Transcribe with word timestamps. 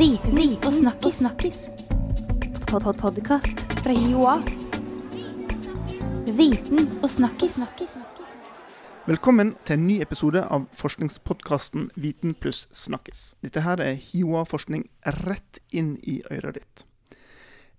Viten 0.00 0.38
og 0.64 0.72
snakkis. 0.72 1.14
snakkis. 1.14 1.58
Pod 2.66 2.82
-pod 2.82 2.96
Podkast 3.00 3.60
fra 3.84 3.92
Joa. 3.92 4.38
Viten 6.36 6.88
og 7.02 7.10
snakkis. 7.10 7.58
Velkommen 9.06 9.56
til 9.64 9.72
en 9.74 9.86
ny 9.86 10.00
episode 10.00 10.44
av 10.44 10.66
forskningspodkasten 10.72 11.90
Viten 11.96 12.34
pluss 12.34 12.68
snakkis. 12.72 13.34
Dette 13.42 13.60
her 13.60 13.80
er 13.80 13.94
HiOA-forskning 13.94 14.88
rett 15.06 15.58
inn 15.70 15.98
i 16.02 16.22
øret 16.30 16.54
ditt. 16.54 16.84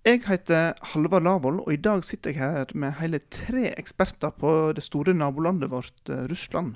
Jeg 0.04 0.22
heter 0.26 0.72
Halvard 0.82 1.22
Lavoll, 1.22 1.60
og 1.60 1.72
i 1.72 1.76
dag 1.76 2.04
sitter 2.04 2.30
jeg 2.30 2.38
her 2.38 2.64
med 2.74 2.92
hele 2.92 3.18
tre 3.30 3.74
eksperter 3.78 4.30
på 4.30 4.72
det 4.72 4.84
store 4.84 5.14
nabolandet 5.14 5.70
vårt, 5.70 6.08
eh, 6.08 6.28
Russland. 6.30 6.74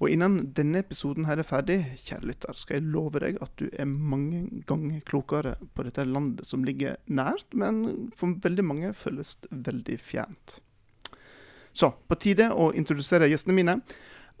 Og 0.00 0.08
innen 0.08 0.46
denne 0.56 0.80
episoden 0.80 1.26
her 1.28 1.42
er 1.42 1.44
ferdig, 1.44 1.78
kjære 2.00 2.30
lytter, 2.30 2.56
skal 2.56 2.78
jeg 2.78 2.88
love 2.88 3.20
deg 3.20 3.36
at 3.44 3.52
du 3.60 3.66
er 3.68 3.84
mange 3.84 4.46
ganger 4.68 5.02
klokere 5.04 5.58
på 5.76 5.84
dette 5.84 6.06
landet 6.08 6.48
som 6.48 6.64
ligger 6.64 6.96
nært, 7.04 7.52
men 7.52 8.08
for 8.16 8.32
veldig 8.40 8.64
mange 8.64 8.94
føles 8.96 9.36
veldig 9.50 9.98
fjernt. 10.00 10.56
Så, 11.76 11.92
på 12.08 12.16
tide 12.18 12.48
å 12.50 12.70
introdusere 12.72 13.28
gjestene 13.30 13.58
mine. 13.58 13.76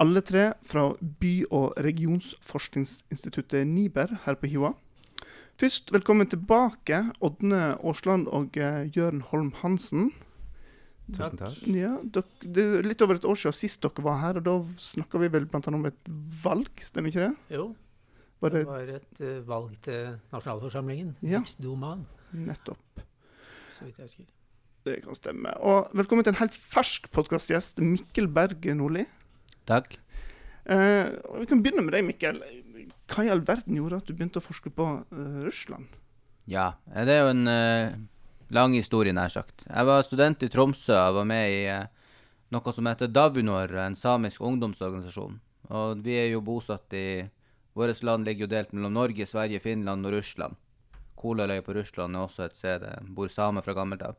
Alle 0.00 0.22
tre 0.24 0.54
fra 0.64 0.86
by- 1.20 1.50
og 1.52 1.76
regionsforskningsinstituttet 1.84 3.68
NIBER 3.68 4.16
her 4.24 4.40
på 4.40 4.48
Hiva. 4.48 4.72
Først 5.60 5.92
velkommen 5.92 6.26
tilbake, 6.32 7.02
Ådne 7.20 7.76
Aasland 7.84 8.30
og 8.32 8.56
eh, 8.56 8.88
Jørn 8.96 9.20
Holm 9.28 9.52
Hansen. 9.60 10.14
Tusen 11.16 11.38
takk. 11.40 11.60
Ja, 11.74 11.92
dere, 12.16 12.50
det 12.56 12.64
er 12.64 12.86
litt 12.86 13.04
over 13.04 13.18
et 13.18 13.26
år 13.28 13.38
siden 13.38 13.56
sist 13.56 13.82
dere 13.84 14.04
var 14.06 14.18
her, 14.22 14.40
og 14.40 14.46
da 14.46 14.56
snakka 14.80 15.20
vi 15.22 15.30
vel 15.34 15.46
bl.a. 15.50 15.62
om 15.74 15.86
et 15.90 16.10
valg, 16.44 16.70
stemmer 16.84 17.12
ikke 17.12 17.28
det? 17.28 17.56
Jo, 17.58 17.70
Var 18.40 18.54
det 18.54 18.64
det 18.64 18.68
var 18.70 18.92
et 18.96 19.22
uh, 19.22 19.38
valg 19.48 19.78
til 19.84 20.12
nasjonalforsamlingen. 20.32 21.14
Ja. 21.22 21.42
Riksdomaen. 21.42 22.06
nettopp? 22.32 23.06
så 23.80 23.88
vidt 23.88 23.98
jeg 23.98 24.10
husker. 24.10 24.28
Det 24.84 24.98
kan 25.04 25.16
stemme. 25.16 25.52
Og 25.64 25.88
velkommen 25.96 26.24
til 26.24 26.34
en 26.34 26.40
helt 26.40 26.56
fersk 26.56 27.08
podkastgjest, 27.12 27.80
Mikkel 27.84 28.28
Berg 28.32 28.64
Nordli. 28.76 29.06
Takk. 29.68 29.94
Eh, 30.68 31.08
vi 31.40 31.48
kan 31.48 31.62
begynne 31.64 31.84
med 31.84 31.96
deg, 31.96 32.04
Mikkel. 32.04 32.40
Hva 33.10 33.24
i 33.24 33.32
all 33.32 33.42
verden 33.46 33.78
gjorde 33.78 34.00
at 34.00 34.08
du 34.08 34.14
begynte 34.14 34.40
å 34.40 34.44
forske 34.44 34.72
på 34.72 34.86
uh, 35.00 35.40
Russland? 35.46 35.88
Ja, 36.50 36.74
eh, 36.92 37.04
det 37.08 37.16
er 37.16 37.24
jo 37.24 37.32
en 37.32 37.48
eh, 37.50 37.96
lang 38.50 38.74
historie, 38.74 39.14
nær 39.14 39.30
sagt. 39.32 39.64
Jeg 39.66 39.86
var 39.86 40.02
student 40.06 40.42
i 40.42 40.48
Tromsø 40.50 40.94
Jeg 40.94 41.14
var 41.14 41.26
med 41.28 41.50
i 41.50 41.60
eh, 41.70 41.86
noe 42.50 42.72
som 42.74 42.88
heter 42.90 43.10
Davunor, 43.10 43.72
en 43.78 43.96
samisk 43.96 44.42
ungdomsorganisasjon. 44.42 45.38
Og 45.70 46.02
vi 46.02 46.16
er 46.18 46.32
jo 46.32 46.42
bosatt 46.42 46.92
i 46.98 47.28
Vårt 47.78 48.02
land 48.02 48.26
ligger 48.26 48.44
jo 48.44 48.50
delt 48.50 48.72
mellom 48.74 48.96
Norge, 48.98 49.26
Sverige, 49.26 49.60
Finland 49.62 50.06
og 50.06 50.16
Russland. 50.16 50.56
Kolaløya 51.14 51.62
på 51.62 51.76
Russland 51.76 52.16
er 52.16 52.24
også 52.26 52.48
et 52.48 52.56
sted 52.58 52.82
det 52.82 52.96
bor 53.14 53.30
samer 53.30 53.62
fra 53.62 53.76
gammelt 53.76 54.02
av. 54.02 54.18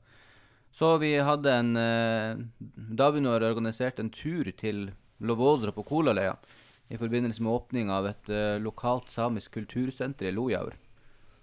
Så 0.72 0.94
vi 1.02 1.12
hadde 1.20 1.52
en 1.52 1.76
eh, 1.76 2.40
Davunor 2.96 3.44
organiserte 3.44 4.06
en 4.06 4.14
tur 4.14 4.48
til 4.56 4.94
Lovozra 5.20 5.74
på 5.76 5.84
Kolaløya 5.84 6.38
i 6.92 7.00
forbindelse 7.00 7.44
med 7.44 7.52
åpning 7.52 7.92
av 7.92 8.08
et 8.08 8.32
eh, 8.32 8.56
lokalt 8.64 9.12
samisk 9.12 9.52
kultursenter 9.60 10.30
i 10.30 10.36
Lojaur. 10.36 10.78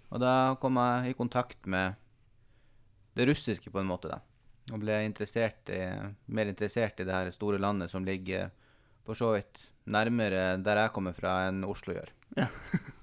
Og 0.09 0.25
da 0.25 0.57
kom 0.63 0.81
jeg 0.81 1.13
i 1.13 1.19
kontakt 1.19 1.69
med 1.69 1.99
det 3.19 3.29
russiske, 3.29 3.73
på 3.75 3.83
en 3.83 3.91
måte. 3.91 4.13
da. 4.13 4.21
Og 4.73 4.83
ble 4.83 5.01
interessert 5.07 5.71
i, 5.73 5.81
mer 6.35 6.51
interessert 6.51 7.01
i 7.01 7.09
det 7.09 7.15
her 7.15 7.31
store 7.35 7.61
landet 7.61 7.91
som 7.93 8.05
ligger 8.07 8.51
for 9.07 9.17
så 9.19 9.33
vidt 9.37 9.63
nærmere 9.89 10.59
der 10.61 10.85
jeg 10.85 10.95
kommer 10.95 11.17
fra, 11.17 11.41
enn 11.49 11.65
Oslo 11.67 11.97
gjør. 11.97 12.13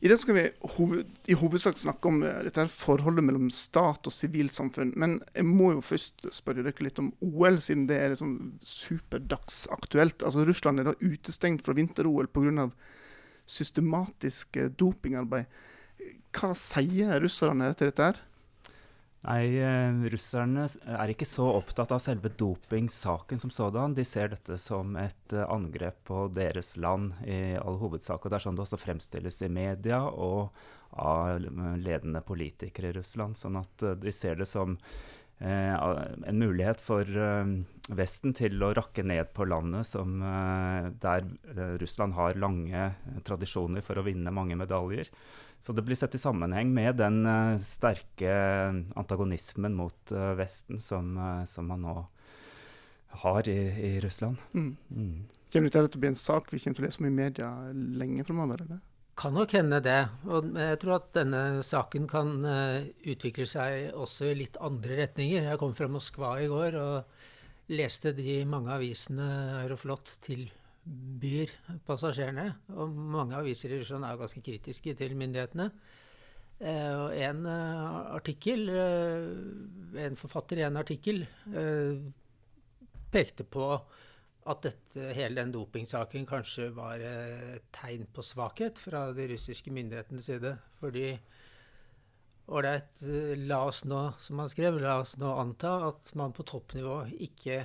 I 0.00 0.08
det 0.08 0.16
skal 0.16 0.36
vi 0.36 0.42
hoved, 0.78 1.08
i 1.28 1.36
hovedsak 1.36 1.76
snakke 1.76 2.08
om 2.08 2.22
eh, 2.24 2.38
dette 2.46 2.62
her 2.62 2.70
forholdet 2.72 3.24
mellom 3.26 3.50
stat 3.52 4.08
og 4.08 4.14
sivilsamfunn. 4.14 4.94
Men 4.96 5.18
jeg 5.34 5.44
må 5.44 5.74
jo 5.74 5.82
først 5.84 6.24
spørre 6.32 6.64
dere 6.64 6.86
litt 6.86 7.02
om 7.02 7.10
OL, 7.26 7.58
siden 7.60 7.84
det 7.90 7.98
er 8.00 8.14
liksom 8.14 8.32
superdagsaktuelt. 8.64 10.24
Altså 10.24 10.46
Russland 10.48 10.80
er 10.80 10.88
da 10.88 10.96
utestengt 11.02 11.66
fra 11.66 11.76
vinter-OL 11.76 12.30
pga. 12.32 12.70
systematisk 13.44 14.56
eh, 14.56 14.72
dopingarbeid. 14.72 15.60
Hva 16.32 16.54
sier 16.56 17.20
russerne 17.20 17.68
til 17.74 17.90
dette 17.90 18.08
her? 18.08 18.24
Nei, 19.20 19.52
eh, 19.60 19.92
russerne 20.08 20.62
er 20.96 21.10
ikke 21.12 21.28
så 21.28 21.44
opptatt 21.52 21.90
av 21.92 22.00
selve 22.00 22.30
dopingsaken 22.40 23.40
som 23.42 23.50
sådan. 23.52 23.92
De 23.92 24.04
ser 24.08 24.32
dette 24.32 24.56
som 24.56 24.94
et 24.96 25.34
eh, 25.36 25.44
angrep 25.44 25.98
på 26.08 26.22
deres 26.32 26.72
land 26.80 27.18
i 27.28 27.58
all 27.60 27.76
hovedsak. 27.82 28.24
Og 28.24 28.32
det 28.32 28.38
er 28.38 28.46
sånn 28.46 28.56
det 28.56 28.64
også 28.64 28.80
fremstilles 28.80 29.42
i 29.44 29.50
media 29.52 30.00
og 30.08 30.54
av 30.96 31.36
ledende 31.78 32.22
politikere 32.24 32.94
i 32.94 32.96
Russland. 32.96 33.36
Sånn 33.36 33.60
at 33.60 33.84
eh, 33.84 33.98
de 34.00 34.14
ser 34.14 34.40
det 34.40 34.48
som 34.48 34.78
eh, 34.80 35.76
en 35.76 36.40
mulighet 36.40 36.80
for 36.80 37.04
eh, 37.04 37.52
Vesten 37.90 38.30
til 38.38 38.54
å 38.62 38.68
rakke 38.70 39.02
ned 39.02 39.32
på 39.34 39.44
landet 39.50 39.88
som, 39.88 40.20
eh, 40.22 40.90
der 41.02 41.24
Russland 41.82 42.14
har 42.14 42.38
lange 42.38 42.84
tradisjoner 43.26 43.82
for 43.82 43.98
å 43.98 44.04
vinne 44.06 44.30
mange 44.32 44.56
medaljer. 44.56 45.10
Så 45.60 45.74
det 45.76 45.84
blir 45.84 45.98
sett 45.98 46.14
i 46.16 46.20
sammenheng 46.20 46.70
med 46.74 46.96
den 46.96 47.24
eh, 47.28 47.58
sterke 47.60 48.32
antagonismen 48.96 49.74
mot 49.76 50.12
eh, 50.12 50.32
Vesten 50.38 50.80
som, 50.80 51.12
eh, 51.18 51.44
som 51.44 51.68
man 51.68 51.84
nå 51.84 51.96
har 53.24 53.48
i, 53.48 53.58
i 53.90 54.00
Russland. 54.00 54.40
Mm. 54.54 54.76
Mm. 54.88 55.26
Kommer 55.52 55.72
dette 55.72 55.90
til 55.90 55.98
å 55.98 56.04
bli 56.04 56.12
en 56.12 56.22
sak 56.22 56.48
vi 56.52 56.60
kommer 56.62 56.78
til 56.78 56.84
å 56.84 56.88
lese 56.88 57.02
om 57.02 57.08
i 57.10 57.12
media 57.14 57.50
lenge 57.74 58.24
fremover? 58.24 58.62
eller? 58.64 58.80
Kan 59.20 59.34
nok 59.36 59.52
hende 59.52 59.82
det. 59.84 60.00
Og 60.30 60.54
jeg 60.56 60.78
tror 60.80 60.96
at 60.96 61.10
denne 61.18 61.42
saken 61.66 62.06
kan 62.08 62.32
eh, 62.46 62.86
utvikle 63.12 63.44
seg 63.50 63.90
også 63.98 64.30
i 64.30 64.38
litt 64.44 64.56
andre 64.64 65.02
retninger. 65.02 65.50
Jeg 65.50 65.60
kom 65.60 65.74
fra 65.76 65.90
Moskva 65.92 66.36
i 66.40 66.48
går 66.48 66.78
og 66.80 67.74
leste 67.74 68.14
de 68.16 68.40
mange 68.48 68.72
avisene 68.72 69.26
Aeroflot 69.60 70.16
tilbyr 70.90 71.52
passasjerene. 71.86 72.50
Og 72.76 72.90
mange 72.90 73.36
aviser 73.38 73.72
i 73.72 73.80
Russland 73.80 74.04
er 74.04 74.18
ganske 74.18 74.42
kritiske 74.42 74.94
til 74.98 75.16
myndighetene. 75.16 75.70
Eh, 76.60 76.92
og 76.92 77.14
en 77.16 77.46
eh, 77.46 78.14
artikkel, 78.16 78.68
eh, 78.68 80.04
en 80.04 80.16
forfatter 80.16 80.60
i 80.60 80.66
en 80.66 80.76
artikkel, 80.76 81.22
eh, 81.54 82.00
pekte 83.10 83.44
på 83.44 83.72
at 84.50 84.62
dette, 84.64 85.12
hele 85.14 85.40
den 85.40 85.52
dopingsaken 85.52 86.26
kanskje 86.26 86.70
var 86.74 87.00
et 87.00 87.64
tegn 87.72 88.06
på 88.12 88.22
svakhet 88.24 88.78
fra 88.80 89.10
de 89.12 89.28
russiske 89.30 89.72
myndighetenes 89.72 90.26
side. 90.26 90.56
Fordi 90.80 91.12
ålreit, 92.50 93.02
la 93.46 93.60
oss 93.68 93.84
nå, 93.84 94.00
som 94.18 94.40
han 94.42 94.50
skrev, 94.50 94.80
la 94.80 94.98
oss 95.00 95.16
nå 95.20 95.32
anta 95.38 95.76
at 95.90 96.12
man 96.18 96.32
på 96.34 96.44
toppnivå 96.48 97.04
ikke 97.28 97.62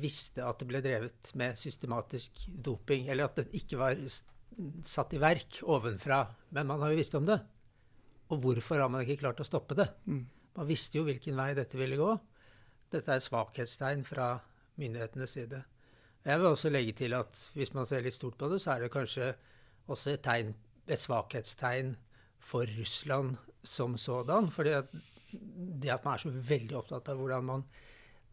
visste 0.00 0.44
at 0.44 0.60
det 0.60 0.68
ble 0.68 0.80
drevet 0.84 1.32
med 1.38 1.58
systematisk 1.58 2.46
doping, 2.48 3.08
eller 3.12 3.28
at 3.28 3.40
det 3.40 3.60
ikke 3.60 3.80
var 3.80 3.98
satt 4.86 5.14
i 5.16 5.20
verk 5.22 5.60
ovenfra. 5.66 6.22
Men 6.54 6.68
man 6.70 6.82
har 6.84 6.92
jo 6.92 7.00
visst 7.00 7.16
om 7.18 7.26
det. 7.28 7.40
Og 8.32 8.40
hvorfor 8.40 8.80
har 8.80 8.90
man 8.92 9.04
ikke 9.04 9.20
klart 9.24 9.42
å 9.42 9.46
stoppe 9.46 9.76
det? 9.78 9.88
Mm. 10.08 10.24
Man 10.54 10.68
visste 10.70 11.00
jo 11.00 11.06
hvilken 11.08 11.36
vei 11.38 11.50
dette 11.58 11.78
ville 11.78 11.98
gå. 11.98 12.10
Dette 12.94 13.16
er 13.16 13.22
svakhetstegn 13.24 14.04
fra 14.06 14.36
myndighetenes 14.80 15.34
side. 15.36 15.60
Jeg 16.24 16.40
vil 16.40 16.48
også 16.48 16.70
legge 16.72 16.94
til 16.96 17.16
at 17.18 17.40
hvis 17.56 17.74
man 17.76 17.88
ser 17.88 18.04
litt 18.04 18.16
stort 18.16 18.38
på 18.40 18.48
det, 18.48 18.62
så 18.62 18.74
er 18.74 18.84
det 18.84 18.92
kanskje 18.94 19.34
også 19.92 20.14
et, 20.14 20.22
tegn, 20.24 20.54
et 20.88 21.00
svakhetstegn 21.00 21.92
for 22.40 22.70
Russland 22.78 23.36
som 23.64 23.98
sådan. 24.00 24.48
fordi 24.50 24.78
det 25.82 25.90
at 25.90 26.04
man 26.04 26.14
er 26.14 26.22
så 26.22 26.30
veldig 26.30 26.76
opptatt 26.78 27.08
av 27.10 27.18
hvordan 27.18 27.44
man 27.44 27.64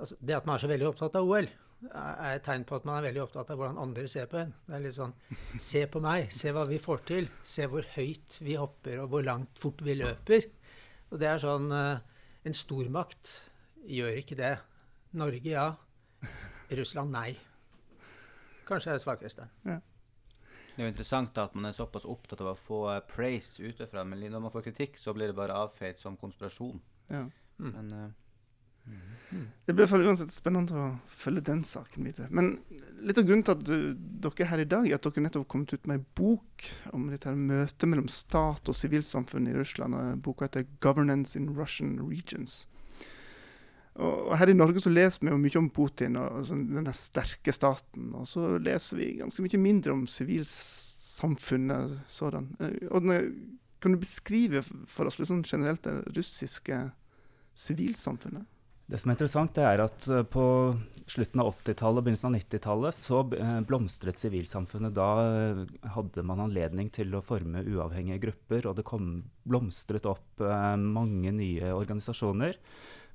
altså 0.02 0.18
Det 0.20 0.38
at 0.38 0.48
man 0.48 0.58
er 0.58 0.64
så 0.64 0.70
veldig 0.72 0.88
opptatt 0.90 1.18
av 1.20 1.30
OL, 1.30 1.50
er 1.90 2.36
et 2.36 2.44
tegn 2.46 2.64
på 2.68 2.78
at 2.78 2.86
man 2.86 3.00
er 3.00 3.08
veldig 3.08 3.24
opptatt 3.24 3.52
av 3.54 3.58
hvordan 3.58 3.80
andre 3.82 4.08
ser 4.12 4.28
på 4.30 4.38
en. 4.42 4.54
Det 4.68 4.76
er 4.78 4.84
litt 4.84 4.98
sånn 4.98 5.14
Se 5.58 5.84
på 5.90 6.02
meg, 6.04 6.30
se 6.34 6.54
hva 6.54 6.66
vi 6.70 6.78
får 6.82 7.06
til. 7.10 7.30
Se 7.44 7.66
hvor 7.70 7.88
høyt 7.96 8.38
vi 8.46 8.58
hopper, 8.60 9.02
og 9.02 9.14
hvor 9.14 9.26
langt 9.26 9.62
fort 9.62 9.82
vi 9.86 9.98
løper. 9.98 10.46
Og 11.12 11.22
det 11.22 11.30
er 11.32 11.42
sånn 11.42 11.72
eh, 11.76 12.02
En 12.46 12.58
stormakt 12.58 13.32
gjør 13.86 14.18
ikke 14.22 14.38
det. 14.38 14.56
Norge, 15.18 15.50
ja. 15.50 15.68
Russland, 16.78 17.14
nei. 17.14 17.36
Kanskje 18.66 18.94
er 18.94 18.98
det 18.98 19.04
svakhetstegn. 19.04 19.52
Det 19.62 20.80
er 20.80 20.88
jo 20.88 20.92
interessant 20.94 21.38
at 21.42 21.54
man 21.58 21.68
er 21.68 21.76
såpass 21.76 22.08
opptatt 22.10 22.42
av 22.42 22.54
å 22.54 22.58
få 22.58 22.80
praise 23.10 23.62
utefra, 23.62 24.06
men 24.08 24.24
når 24.24 24.46
man 24.46 24.54
får 24.54 24.70
kritikk, 24.70 24.98
så 24.98 25.14
blir 25.14 25.30
det 25.30 25.38
bare 25.38 25.58
avfeid 25.66 26.00
som 26.00 26.16
konspirasjon. 26.18 26.80
Ja. 27.12 27.26
Mm. 27.62 27.74
Men 27.76 27.92
eh, 27.98 28.08
Det 29.66 29.76
blir 29.76 29.88
uansett 29.88 30.34
spennende 30.36 30.76
å 30.76 30.88
følge 31.08 31.44
den 31.48 31.62
saken 31.68 32.04
videre. 32.04 32.28
Men 32.36 32.58
litt 33.06 33.20
av 33.22 33.28
grunnen 33.28 33.46
til 33.48 33.56
at 33.56 33.62
du, 33.64 33.94
dere 33.96 34.44
er 34.44 34.50
her 34.52 34.64
i 34.64 34.68
dag, 34.68 34.88
er 34.90 34.98
at 34.98 35.08
dere 35.08 35.24
nettopp 35.24 35.46
har 35.46 35.52
kommet 35.54 35.72
ut 35.72 35.88
med 35.88 36.02
ei 36.02 36.06
bok 36.20 36.68
om 36.92 37.08
dette 37.12 37.30
her 37.30 37.40
møtet 37.40 37.88
mellom 37.88 38.10
stat 38.12 38.68
og 38.68 38.76
sivilsamfunn 38.78 39.48
i 39.48 39.56
Russland. 39.56 39.96
Boka 40.26 40.50
heter 40.50 40.68
'Governance 40.84 41.40
in 41.40 41.54
Russian 41.56 42.00
Regions'. 42.04 42.66
Og 44.02 44.38
her 44.40 44.50
i 44.50 44.56
Norge 44.56 44.80
så 44.80 44.90
leser 44.92 45.20
vi 45.22 45.32
jo 45.32 45.38
mye 45.38 45.60
om 45.60 45.70
Putin 45.70 46.16
og, 46.16 46.46
sånn, 46.48 46.70
denne 46.72 46.94
sterke 46.96 47.52
staten. 47.52 48.14
Og 48.16 48.28
så 48.28 48.58
leser 48.58 48.98
vi 48.98 49.18
ganske 49.20 49.44
mye 49.44 49.60
mindre 49.60 49.92
om 49.96 50.08
sivilsamfunnet 50.08 52.00
sådan. 52.08 52.56
Eh, 52.60 53.32
Kan 53.82 53.92
du 53.92 53.98
beskrive 53.98 54.62
for 54.62 55.10
oss 55.10 55.18
litt 55.18 55.28
sånn 55.28 55.44
generelt 55.44 55.82
det 55.82 56.16
russiske 56.16 56.92
sivilsamfunnet? 57.58 58.46
Det 58.92 59.00
som 59.00 59.08
er 59.08 59.16
interessant, 59.16 59.54
det 59.56 59.64
er 59.64 59.82
at 59.86 60.06
eh, 60.12 60.26
på 60.28 60.46
slutten 61.08 61.40
av 61.40 61.54
80-tallet 61.54 62.02
og 62.02 62.04
begynnelsen 62.04 62.28
av 62.28 62.34
90-tallet 62.36 62.98
så 62.98 63.20
eh, 63.38 63.60
blomstret 63.64 64.20
sivilsamfunnet. 64.20 64.92
Da 64.98 65.12
eh, 65.24 65.62
hadde 65.96 66.26
man 66.28 66.42
anledning 66.44 66.90
til 66.92 67.16
å 67.16 67.22
forme 67.24 67.64
uavhengige 67.64 68.20
grupper, 68.26 68.68
og 68.68 68.76
det 68.76 68.84
kom, 68.90 69.14
blomstret 69.48 70.10
opp 70.12 70.44
mange 70.44 71.32
nye 71.34 71.72
organisasjoner. 71.74 72.60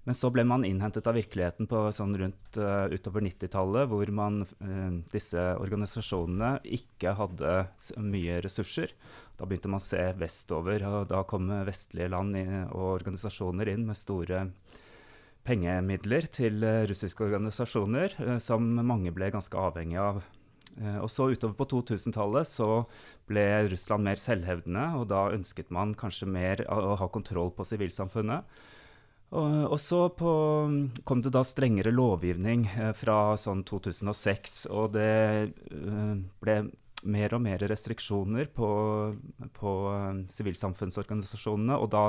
Men 0.07 0.17
så 0.17 0.31
ble 0.33 0.47
man 0.49 0.65
innhentet 0.65 1.07
av 1.11 1.19
virkeligheten 1.19 1.69
på 1.69 1.83
sånn 1.95 2.13
rundt 2.19 2.59
uh, 2.63 2.87
utover 2.93 3.25
90-tallet, 3.27 3.89
hvor 3.91 4.11
man, 4.15 4.45
uh, 4.63 4.93
disse 5.11 5.43
organisasjonene 5.59 6.61
ikke 6.79 7.17
hadde 7.19 7.57
mye 8.07 8.39
ressurser. 8.45 8.95
Da 9.35 9.49
begynte 9.49 9.73
man 9.73 9.83
å 9.83 9.87
se 9.87 10.05
vestover, 10.19 10.87
og 10.87 11.09
da 11.11 11.25
kom 11.27 11.51
vestlige 11.67 12.13
land 12.15 12.39
og 12.39 12.87
organisasjoner 13.01 13.73
inn 13.75 13.87
med 13.89 13.99
store 13.99 14.45
pengemidler 15.47 16.29
til 16.35 16.65
uh, 16.67 16.85
russiske 16.91 17.25
organisasjoner, 17.27 18.17
som 18.43 18.67
mange 18.83 19.15
ble 19.15 19.31
ganske 19.35 19.57
avhengige 19.57 20.03
av. 20.03 20.25
og 21.01 21.09
så 21.09 21.31
utover 21.33 21.55
på 21.57 21.65
2000-tallet 21.73 22.45
så 22.45 22.85
ble 23.25 23.45
Russland 23.71 24.05
mer 24.05 24.21
selvhevdende, 24.21 24.91
og 24.99 25.07
da 25.09 25.31
ønsket 25.33 25.71
man 25.73 25.95
kanskje 25.97 26.29
mer 26.29 26.61
å 26.69 26.99
ha 27.01 27.09
kontroll 27.09 27.49
på 27.57 27.65
sivilsamfunnet. 27.65 28.45
Og, 29.35 29.81
så 29.83 30.07
på, 30.15 30.33
kom 31.05 31.23
det 31.23 31.33
da 31.35 31.43
strengere 31.45 31.91
lovgivning 31.91 32.69
eh, 32.71 32.93
fra 32.95 33.35
sånn 33.41 33.65
2006, 33.67 34.69
og 34.71 34.93
det 34.95 35.15
eh, 35.51 36.13
ble 36.43 36.57
mer 37.07 37.37
og 37.37 37.43
mer 37.45 37.63
restriksjoner 37.71 38.51
på, 38.55 38.69
på 39.57 39.73
uh, 39.93 40.21
sivilsamfunnsorganisasjonene, 40.33 41.79
og 41.79 41.91
da 41.95 42.05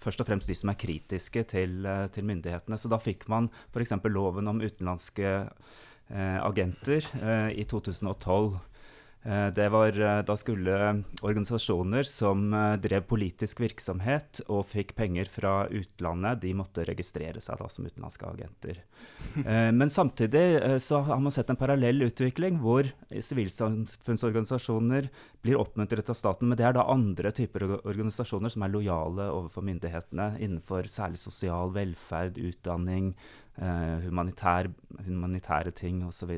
først 0.00 0.22
og 0.22 0.30
fremst 0.30 0.50
de 0.50 0.56
som 0.58 0.72
er 0.72 0.80
kritiske 0.80 1.44
til, 1.52 1.80
uh, 1.86 2.06
til 2.12 2.26
myndighetene. 2.28 2.78
Så 2.80 2.90
da 2.92 3.00
fikk 3.02 3.28
man 3.32 3.50
f.eks. 3.70 3.96
loven 4.10 4.50
om 4.50 4.60
utenlandske 4.64 5.30
eh, 5.30 6.38
agenter 6.42 7.06
i 7.54 7.64
2012. 7.68 8.58
Eh, 9.22 9.46
det 9.46 9.68
var, 9.68 10.00
eh, 10.00 10.22
da 10.22 10.36
skulle 10.36 11.02
organisasjoner 11.20 12.02
som 12.08 12.54
eh, 12.54 12.76
drev 12.80 13.04
politisk 13.04 13.58
virksomhet 13.60 14.40
og 14.48 14.64
fikk 14.70 14.94
penger 14.96 15.28
fra 15.28 15.66
utlandet, 15.68 16.40
de 16.40 16.54
måtte 16.56 16.86
registrere 16.88 17.42
seg 17.44 17.60
da 17.60 17.68
som 17.68 17.84
utenlandske 17.84 18.30
agenter. 18.30 18.80
Men 19.80 19.92
samtidig 19.92 20.80
så 20.80 21.02
har 21.04 21.20
man 21.20 21.32
sett 21.32 21.50
en 21.52 21.58
parallell 21.60 22.00
utvikling 22.06 22.56
hvor 22.62 22.88
sivilsamfunnsorganisasjoner 23.10 25.10
blir 25.44 25.60
oppmuntret 25.60 26.08
av 26.12 26.16
staten, 26.16 26.48
men 26.48 26.58
det 26.58 26.66
er 26.68 26.74
da 26.76 26.84
andre 26.92 27.30
typer 27.32 27.64
organisasjoner 27.78 28.52
som 28.52 28.64
er 28.64 28.72
lojale 28.74 29.28
overfor 29.32 29.64
myndighetene 29.64 30.34
innenfor 30.36 30.88
særlig 30.92 31.20
sosial 31.22 31.72
velferd, 31.72 32.36
utdanning, 32.36 33.14
humanitær, 33.58 34.70
humanitære 35.04 35.70
ting 35.76 36.04
osv. 36.06 36.30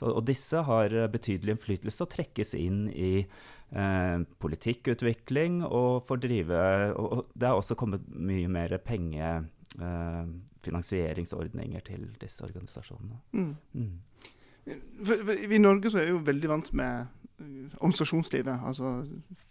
Og 0.00 0.26
disse 0.26 0.62
har 0.66 0.88
betydelig 1.12 1.52
innflytelse 1.54 2.02
og 2.02 2.10
trekkes 2.10 2.54
inn 2.58 2.88
i 2.90 3.20
eh, 3.22 4.18
politikkutvikling 4.40 5.64
og 5.66 6.02
får 6.08 6.16
drive 6.24 6.56
og, 6.94 7.12
og, 7.12 7.26
det 7.34 7.48
har 7.48 7.56
også 7.58 7.74
kommet 7.78 8.00
mye 8.08 8.48
mer 8.50 8.78
pengefinansieringsordninger 8.84 11.80
eh, 11.80 11.84
til 11.90 12.16
disse 12.20 12.44
organisasjonene. 12.44 13.16
Mm. 13.32 13.56
Mm. 13.72 14.00
For, 15.04 15.16
for, 15.24 15.32
I 15.32 15.58
Norge 15.58 15.90
så 15.90 15.98
er 16.00 16.04
vi 16.08 16.16
jo 16.16 16.26
veldig 16.26 16.48
vant 16.50 16.72
med 16.76 17.06
organisasjonslivet. 17.38 18.60
Altså 18.66 18.92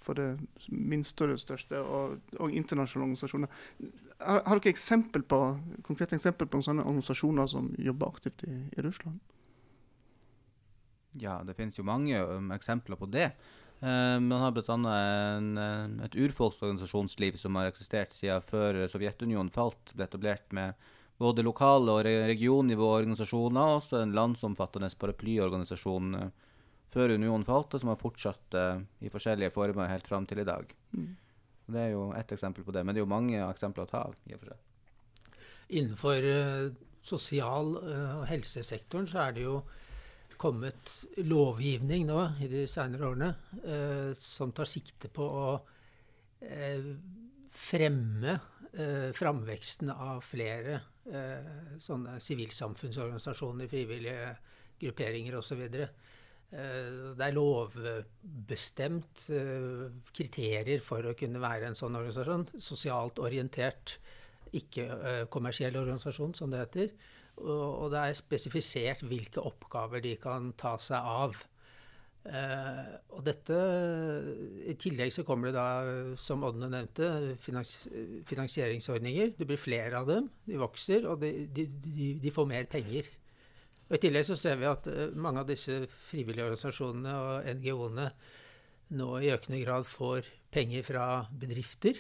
for 0.04 0.18
det 0.18 0.38
minste 0.70 1.26
og 1.26 1.34
det 1.34 1.40
største, 1.42 1.80
og, 1.80 2.18
og 2.40 2.52
internasjonale 2.52 3.12
organisasjoner. 3.12 3.62
Har, 4.20 4.42
har, 4.46 4.60
dere 4.60 4.74
eksempel 4.74 5.24
på, 5.24 5.40
konkrete 5.88 6.18
eksempel 6.18 6.50
på 6.50 6.62
sånne 6.66 6.86
organisasjoner 6.86 7.48
som 7.52 7.70
jobber 7.80 8.12
aktivt 8.12 8.44
i, 8.48 8.58
i 8.76 8.86
Russland? 8.86 9.20
Ja, 11.18 11.40
det 11.46 11.56
finnes 11.58 11.78
jo 11.80 11.88
mange 11.88 12.20
um, 12.20 12.52
eksempler 12.54 13.00
på 13.00 13.10
det. 13.10 13.32
Uh, 13.80 14.18
man 14.22 14.42
har 14.42 14.54
bl.a. 14.54 14.98
Et 16.06 16.20
urfolksorganisasjonsliv 16.28 17.40
som 17.40 17.58
har 17.58 17.72
eksistert 17.72 18.14
siden 18.14 18.44
før 18.46 18.84
Sovjetunionen 18.92 19.54
falt. 19.54 19.94
ble 19.96 20.10
etablert 20.10 20.52
med 20.54 20.90
både 21.18 21.46
lokale 21.46 21.96
og 21.96 22.04
regionnivåorganisasjoner, 22.06 23.64
og 23.64 23.80
også 23.80 24.04
en 24.04 24.14
landsomfattende 24.18 24.92
paraplyorganisasjon. 25.00 26.20
Uh, 26.20 26.47
før 26.94 27.16
unionen 27.18 27.46
falt, 27.48 27.74
og 27.74 27.82
som 27.82 27.92
har 27.92 28.00
fortsatt 28.02 28.58
uh, 28.58 28.84
i 29.04 29.12
forskjellige 29.12 29.54
former 29.56 29.92
helt 29.92 30.08
fram 30.08 30.28
til 30.30 30.42
i 30.44 30.48
dag. 30.48 30.72
Mm. 30.96 31.10
Det 31.68 31.82
er 31.82 31.90
jo 31.92 32.10
ett 32.16 32.32
eksempel 32.32 32.64
på 32.64 32.76
det, 32.76 32.86
men 32.86 32.96
det 32.96 33.02
er 33.02 33.06
jo 33.06 33.12
mange 33.12 33.42
eksempler 33.44 33.84
å 33.88 33.92
ta 33.92 34.06
av. 34.08 34.16
i 34.28 34.36
og 34.36 34.44
for 34.44 34.54
seg. 34.54 35.42
Innenfor 35.80 36.30
uh, 36.32 36.70
sosial- 37.04 37.76
uh, 37.82 38.14
og 38.22 38.28
helsesektoren 38.32 39.10
så 39.10 39.26
er 39.26 39.36
det 39.36 39.48
jo 39.48 39.60
kommet 40.38 40.92
lovgivning 41.26 42.06
nå 42.08 42.20
i 42.46 42.48
de 42.52 42.68
senere 42.70 43.08
årene 43.08 43.32
som 44.14 44.52
tar 44.54 44.70
sikte 44.70 45.10
på 45.10 45.26
å 45.26 45.48
fremme 47.58 48.36
framveksten 49.18 49.90
av 49.90 50.22
flere 50.22 50.76
sånne 51.82 52.20
sivilsamfunnsorganisasjoner, 52.22 53.72
frivillige 53.72 54.36
grupperinger 54.80 55.38
osv. 55.38 55.62
Eh, 55.62 55.88
det 56.48 57.26
er 57.26 57.36
lovbestemt 57.36 59.26
eh, 59.36 59.90
kriterier 60.16 60.80
for 60.84 61.04
å 61.04 61.16
kunne 61.20 61.42
være 61.44 61.68
en 61.68 61.76
sånn 61.76 61.98
organisasjon. 62.00 62.48
Sosialt 62.64 63.20
orientert, 63.20 63.98
ikke-kommersiell 64.56 65.76
eh, 65.76 65.82
organisasjon, 65.82 66.38
som 66.38 66.54
det 66.54 66.64
heter. 66.64 66.96
Og 67.38 67.92
det 67.94 68.00
er 68.02 68.18
spesifisert 68.18 69.04
hvilke 69.06 69.44
oppgaver 69.46 70.02
de 70.02 70.16
kan 70.18 70.54
ta 70.58 70.74
seg 70.82 70.98
av. 70.98 71.36
og 73.14 73.22
dette 73.24 73.58
I 74.72 74.74
tillegg 74.82 75.14
så 75.14 75.24
kommer 75.24 75.52
det 75.52 75.60
da, 75.60 76.16
som 76.18 76.42
Ådne 76.44 76.72
nevnte, 76.72 77.36
finansieringsordninger. 78.26 79.36
Det 79.38 79.46
blir 79.46 79.62
flere 79.62 80.02
av 80.02 80.10
dem. 80.10 80.32
De 80.48 80.58
vokser, 80.58 81.06
og 81.06 81.22
de, 81.22 81.46
de, 81.46 81.68
de, 81.86 82.10
de 82.24 82.34
får 82.34 82.50
mer 82.50 82.66
penger. 82.72 83.12
Og 83.88 83.96
I 83.96 84.02
tillegg 84.04 84.28
så 84.28 84.36
ser 84.40 84.60
vi 84.60 84.68
at 84.68 84.88
uh, 84.92 85.08
mange 85.16 85.44
av 85.44 85.50
disse 85.50 85.80
frivillige 86.10 86.50
organisasjonene 86.50 87.16
og 87.24 87.50
NGO-ene 87.60 88.12
nå 88.98 89.08
i 89.20 89.32
økende 89.34 89.64
grad 89.64 89.88
får 89.88 90.28
penger 90.54 90.86
fra 90.88 91.08
bedrifter. 91.32 92.00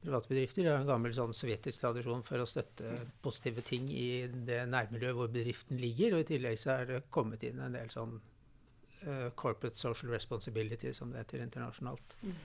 Private 0.00 0.30
bedrifter 0.32 0.68
har 0.70 0.78
en 0.80 0.88
gammel 0.88 1.12
sånn 1.12 1.34
sovjetisk 1.36 1.82
tradisjon 1.82 2.22
for 2.24 2.40
å 2.40 2.48
støtte 2.48 2.94
positive 3.20 3.64
ting 3.68 3.90
i 3.92 4.24
det 4.48 4.62
nærmiljøet 4.72 5.16
hvor 5.18 5.32
bedriften 5.32 5.80
ligger. 5.80 6.16
Og 6.16 6.24
i 6.24 6.30
tillegg 6.30 6.60
så 6.60 6.78
er 6.78 6.88
det 6.88 7.02
kommet 7.12 7.44
inn 7.44 7.60
en 7.60 7.76
del 7.76 7.92
sånn 7.92 8.16
uh, 8.16 9.28
corporate 9.36 9.80
social 9.80 10.12
responsibility, 10.14 10.94
som 10.96 11.12
det 11.12 11.26
heter 11.26 11.44
internasjonalt. 11.44 12.16
Mm. 12.24 12.40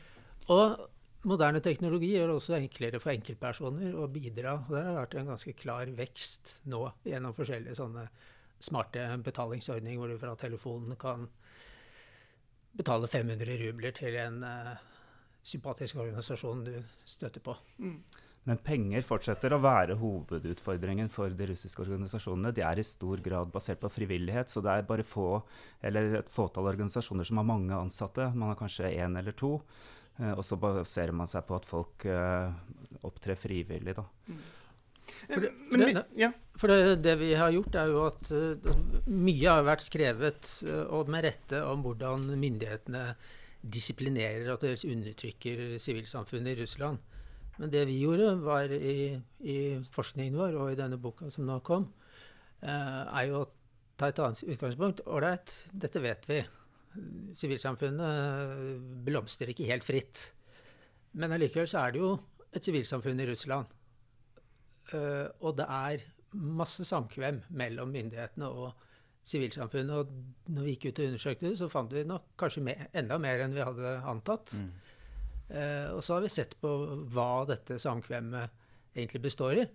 Og 0.52 0.86
moderne 1.26 1.62
teknologi 1.64 2.12
gjør 2.14 2.34
det 2.34 2.38
også 2.42 2.58
enklere 2.60 3.02
for 3.02 3.16
enkeltpersoner 3.16 3.96
å 3.98 4.08
bidra. 4.12 4.58
og 4.60 4.76
Det 4.76 4.84
har 4.88 5.00
vært 5.00 5.16
en 5.20 5.32
ganske 5.32 5.56
klar 5.58 5.92
vekst 5.98 6.58
nå 6.72 6.84
gjennom 7.08 7.36
forskjellige 7.38 7.80
sånne 7.80 8.08
smarte 8.60 9.08
betalingsordning 9.26 10.00
hvor 10.00 10.12
du 10.12 10.20
fra 10.22 10.36
telefonen 10.40 10.98
kan 11.00 11.28
betale 12.76 13.08
500 13.08 13.58
rubler 13.64 13.96
til 13.96 14.18
en 14.20 14.42
uh, 14.44 14.76
sympatisk 15.46 16.00
organisasjon 16.02 16.64
du 16.66 16.76
støtter 17.08 17.44
på. 17.44 17.56
Mm. 17.80 18.00
Men 18.46 18.60
penger 18.62 19.02
fortsetter 19.02 19.56
å 19.56 19.62
være 19.64 19.96
hovedutfordringen 19.98 21.08
for 21.10 21.34
de 21.34 21.48
russiske 21.50 21.82
organisasjonene. 21.82 22.52
De 22.54 22.62
er 22.62 22.78
i 22.78 22.86
stor 22.86 23.22
grad 23.26 23.50
basert 23.54 23.80
på 23.82 23.90
frivillighet, 23.90 24.52
så 24.54 24.62
det 24.62 24.74
er 24.74 24.90
bare 24.90 25.06
få, 25.08 25.40
eller 25.82 26.20
et 26.20 26.30
fåtall 26.30 26.70
organisasjoner 26.70 27.26
som 27.26 27.42
har 27.42 27.48
mange 27.50 27.74
ansatte. 27.78 28.30
Man 28.36 28.52
har 28.52 28.60
kanskje 28.60 28.94
én 28.94 29.18
eller 29.18 29.34
to. 29.38 29.56
Uh, 30.20 30.36
og 30.36 30.44
så 30.48 30.60
baserer 30.62 31.16
man 31.16 31.28
seg 31.32 31.48
på 31.48 31.58
at 31.58 31.66
folk 31.68 32.06
uh, 32.08 32.54
opptrer 33.08 33.40
frivillig. 33.40 33.98
da. 33.98 34.06
Mm. 34.30 34.46
For, 35.06 35.42
det, 35.42 35.52
for, 35.70 35.82
det, 35.82 36.04
ja. 36.20 36.30
for 36.60 36.72
det, 36.72 36.96
det, 37.06 37.16
vi 37.22 37.32
har 37.38 37.54
gjort, 37.54 37.78
er 37.80 37.92
jo 37.92 38.04
at 38.08 38.30
uh, 38.34 38.70
mye 39.10 39.50
har 39.50 39.66
vært 39.66 39.86
skrevet, 39.86 40.52
uh, 40.68 40.84
og 40.98 41.12
med 41.14 41.26
rette, 41.28 41.62
om 41.66 41.84
hvordan 41.86 42.30
myndighetene 42.34 43.04
disiplinerer 43.66 44.52
og 44.54 44.62
dels 44.62 44.86
undertrykker 44.86 45.78
sivilsamfunnet 45.82 46.54
i 46.54 46.60
Russland. 46.62 47.02
Men 47.58 47.72
det 47.72 47.86
vi 47.90 48.02
gjorde 48.02 48.34
var 48.44 48.72
i, 48.74 49.16
i, 49.48 49.58
forskningen 49.96 50.38
vår 50.38 50.60
og 50.60 50.74
i 50.74 50.80
denne 50.80 51.00
boka 51.02 51.32
som 51.34 51.48
nå 51.48 51.62
kom, 51.66 51.88
uh, 52.66 53.04
er 53.06 53.32
jo 53.32 53.42
å 53.42 53.50
ta 53.96 54.12
et 54.12 54.22
annet 54.22 54.44
utgangspunkt. 54.44 55.06
Ålreit, 55.08 55.62
dette 55.74 56.04
vet 56.04 56.28
vi. 56.30 56.42
Sivilsamfunnet 57.36 59.04
blomstrer 59.08 59.52
ikke 59.52 59.68
helt 59.70 59.88
fritt. 59.88 60.30
Men 61.16 61.34
allikevel 61.36 61.68
så 61.68 61.86
er 61.86 61.96
det 61.96 62.04
jo 62.04 62.12
et 62.56 62.64
sivilsamfunn 62.64 63.20
i 63.24 63.28
Russland. 63.30 63.72
Uh, 64.94 65.28
og 65.42 65.56
det 65.58 65.66
er 65.66 66.04
masse 66.36 66.86
samkvem 66.86 67.42
mellom 67.56 67.94
myndighetene 67.96 68.50
og 68.50 68.74
sivilsamfunnet. 69.26 69.96
Og 69.96 70.52
når 70.54 70.68
vi 70.68 70.76
gikk 70.76 70.90
ut 70.90 71.00
og 71.02 71.08
undersøkte 71.12 71.48
det, 71.48 71.56
så 71.62 71.70
fant 71.72 71.94
vi 71.96 72.04
nok 72.08 72.34
kanskje 72.40 72.66
mer, 72.66 72.86
enda 72.98 73.18
mer 73.22 73.46
enn 73.46 73.56
vi 73.56 73.66
hadde 73.66 73.96
antatt. 74.10 74.54
Mm. 74.60 74.68
Eh, 75.46 75.90
og 75.94 76.04
så 76.06 76.18
har 76.18 76.26
vi 76.26 76.34
sett 76.34 76.56
på 76.62 76.76
hva 77.14 77.46
dette 77.50 77.80
samkvemmet 77.82 78.62
egentlig 78.96 79.24
består 79.26 79.62
i. 79.64 79.66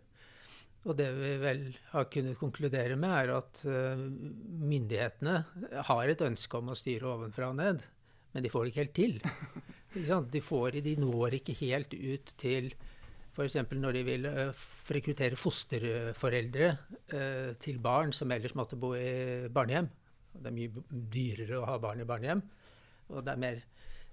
Og 0.89 0.97
det 0.97 1.11
vi 1.13 1.35
vel 1.43 1.67
har 1.91 2.07
kunnet 2.13 2.39
konkludere 2.41 2.97
med, 2.97 3.13
er 3.13 3.35
at 3.35 3.59
uh, 3.69 4.01
myndighetene 4.01 5.35
har 5.91 6.09
et 6.09 6.23
ønske 6.25 6.57
om 6.57 6.71
å 6.73 6.77
styre 6.79 7.11
ovenfra 7.11 7.51
og 7.53 7.59
ned, 7.59 7.83
men 8.33 8.47
de 8.47 8.53
får 8.53 8.65
det 8.65 8.73
ikke 8.73 8.81
helt 8.81 8.97
til. 8.97 9.19
De, 9.91 10.39
får, 10.39 10.77
de, 10.87 10.93
når 11.03 11.35
ikke 11.41 11.57
helt 11.65 11.91
ut 11.99 12.29
til 12.39 12.69
F.eks. 13.31 13.57
når 13.79 13.97
de 13.97 14.05
vil 14.07 14.27
uh, 14.27 14.63
rekruttere 14.91 15.39
fosterforeldre 15.39 16.71
uh, 17.15 17.51
til 17.63 17.79
barn 17.83 18.15
som 18.17 18.33
ellers 18.35 18.57
måtte 18.59 18.79
bo 18.81 18.95
i 18.99 19.49
barnehjem. 19.53 19.91
Det 20.31 20.51
er 20.51 20.57
mye 20.57 20.85
dyrere 20.91 21.61
å 21.61 21.69
ha 21.69 21.77
barn 21.83 22.03
i 22.03 22.09
barnehjem. 22.09 22.43
Og 23.11 23.23
det 23.27 23.35
er 23.35 23.45
mer 23.45 23.63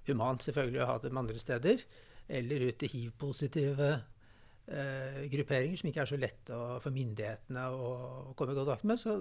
humant 0.08 0.46
selvfølgelig 0.46 0.84
å 0.84 0.92
ha 0.92 1.00
dem 1.04 1.20
andre 1.20 1.42
steder. 1.42 1.82
Eller 2.28 2.68
ut 2.68 2.80
til 2.82 2.92
hiv-positive 2.92 3.90
eh, 3.94 5.20
grupperinger 5.32 5.80
som 5.80 5.90
ikke 5.92 6.04
er 6.04 6.10
så 6.10 6.20
lette 6.20 6.58
for 6.84 6.96
myndighetene 6.96 7.68
å, 7.72 7.92
å 8.32 8.36
komme 8.38 8.56
i 8.56 8.60
kontakt 8.60 8.88
med. 8.90 9.00
Så 9.00 9.16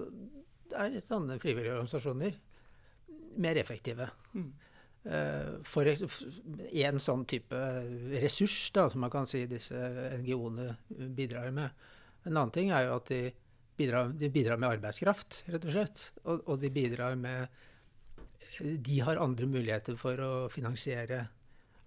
er 0.75 0.97
sånne 1.07 1.37
frivillige 1.41 1.77
organisasjoner 1.77 2.39
mer 3.37 3.59
effektive. 3.61 4.09
Mm. 4.33 4.49
Eh, 5.07 5.51
for 5.63 5.87
en 5.87 6.99
sånn 6.99 7.23
type 7.31 7.59
ressurs 8.19 8.55
da, 8.75 8.89
som 8.91 9.05
man 9.05 9.11
kan 9.13 9.27
si 9.29 9.45
disse 9.47 9.77
NGO-ene 10.19 10.73
bidrar 11.15 11.53
med. 11.55 11.85
En 12.25 12.33
annen 12.33 12.51
ting 12.51 12.73
er 12.75 12.89
jo 12.89 12.97
at 12.97 13.11
de 13.13 13.21
bidrar, 13.79 14.11
de 14.11 14.29
bidrar 14.33 14.59
med 14.59 14.73
arbeidskraft, 14.75 15.45
rett 15.53 15.67
og 15.69 15.75
slett. 15.77 16.03
Og, 16.25 16.43
og 16.43 16.59
de 16.63 16.73
bidrar 16.73 17.15
med 17.15 17.47
De 18.57 18.99
har 19.05 19.19
andre 19.21 19.45
muligheter 19.45 19.95
for 19.99 20.19
å 20.23 20.31
finansiere 20.49 21.27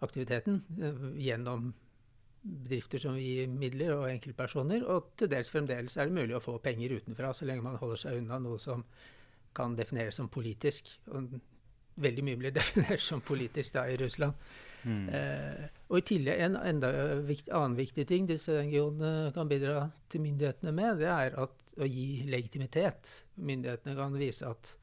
aktiviteten 0.00 0.62
eh, 0.80 1.06
gjennom 1.26 1.72
bedrifter 2.40 3.02
som 3.02 3.18
gir 3.20 3.50
midler, 3.52 3.92
og 3.98 4.08
enkeltpersoner. 4.08 4.86
Og 4.88 5.12
til 5.20 5.28
dels 5.28 5.52
fremdeles 5.52 5.98
er 5.98 6.08
det 6.08 6.16
mulig 6.16 6.38
å 6.38 6.44
få 6.44 6.56
penger 6.64 6.96
utenfra, 6.96 7.34
så 7.36 7.44
lenge 7.48 7.66
man 7.66 7.76
holder 7.80 8.00
seg 8.00 8.22
unna 8.22 8.40
noe 8.40 8.60
som 8.62 8.86
kan 9.52 9.74
defineres 9.76 10.16
som 10.16 10.30
politisk. 10.32 10.94
Og 11.10 11.34
veldig 12.02 12.26
mye 12.26 12.40
blir 12.40 12.56
definert 12.60 13.02
som 13.04 13.22
politisk 13.24 13.76
da 13.76 13.86
i 13.90 13.96
Russland. 14.00 14.50
Mm. 14.80 15.08
Eh, 15.12 15.64
og 15.90 15.98
i 15.98 16.04
tillegg 16.08 16.42
en 16.46 16.56
enda 16.56 16.90
vikt, 17.26 17.50
annen 17.52 17.76
viktig 17.76 18.06
ting 18.08 18.28
disse 18.28 18.62
NGO-ene 18.64 19.30
kan 19.36 19.50
bidra 19.50 19.84
til 20.12 20.24
myndighetene 20.24 20.72
med, 20.76 21.02
det 21.02 21.10
er 21.12 21.36
at, 21.42 21.74
å 21.80 21.88
gi 21.88 22.26
legitimitet. 22.30 23.12
Myndighetene 23.40 23.96
kan 23.98 24.16
vise 24.20 24.48
at 24.48 24.74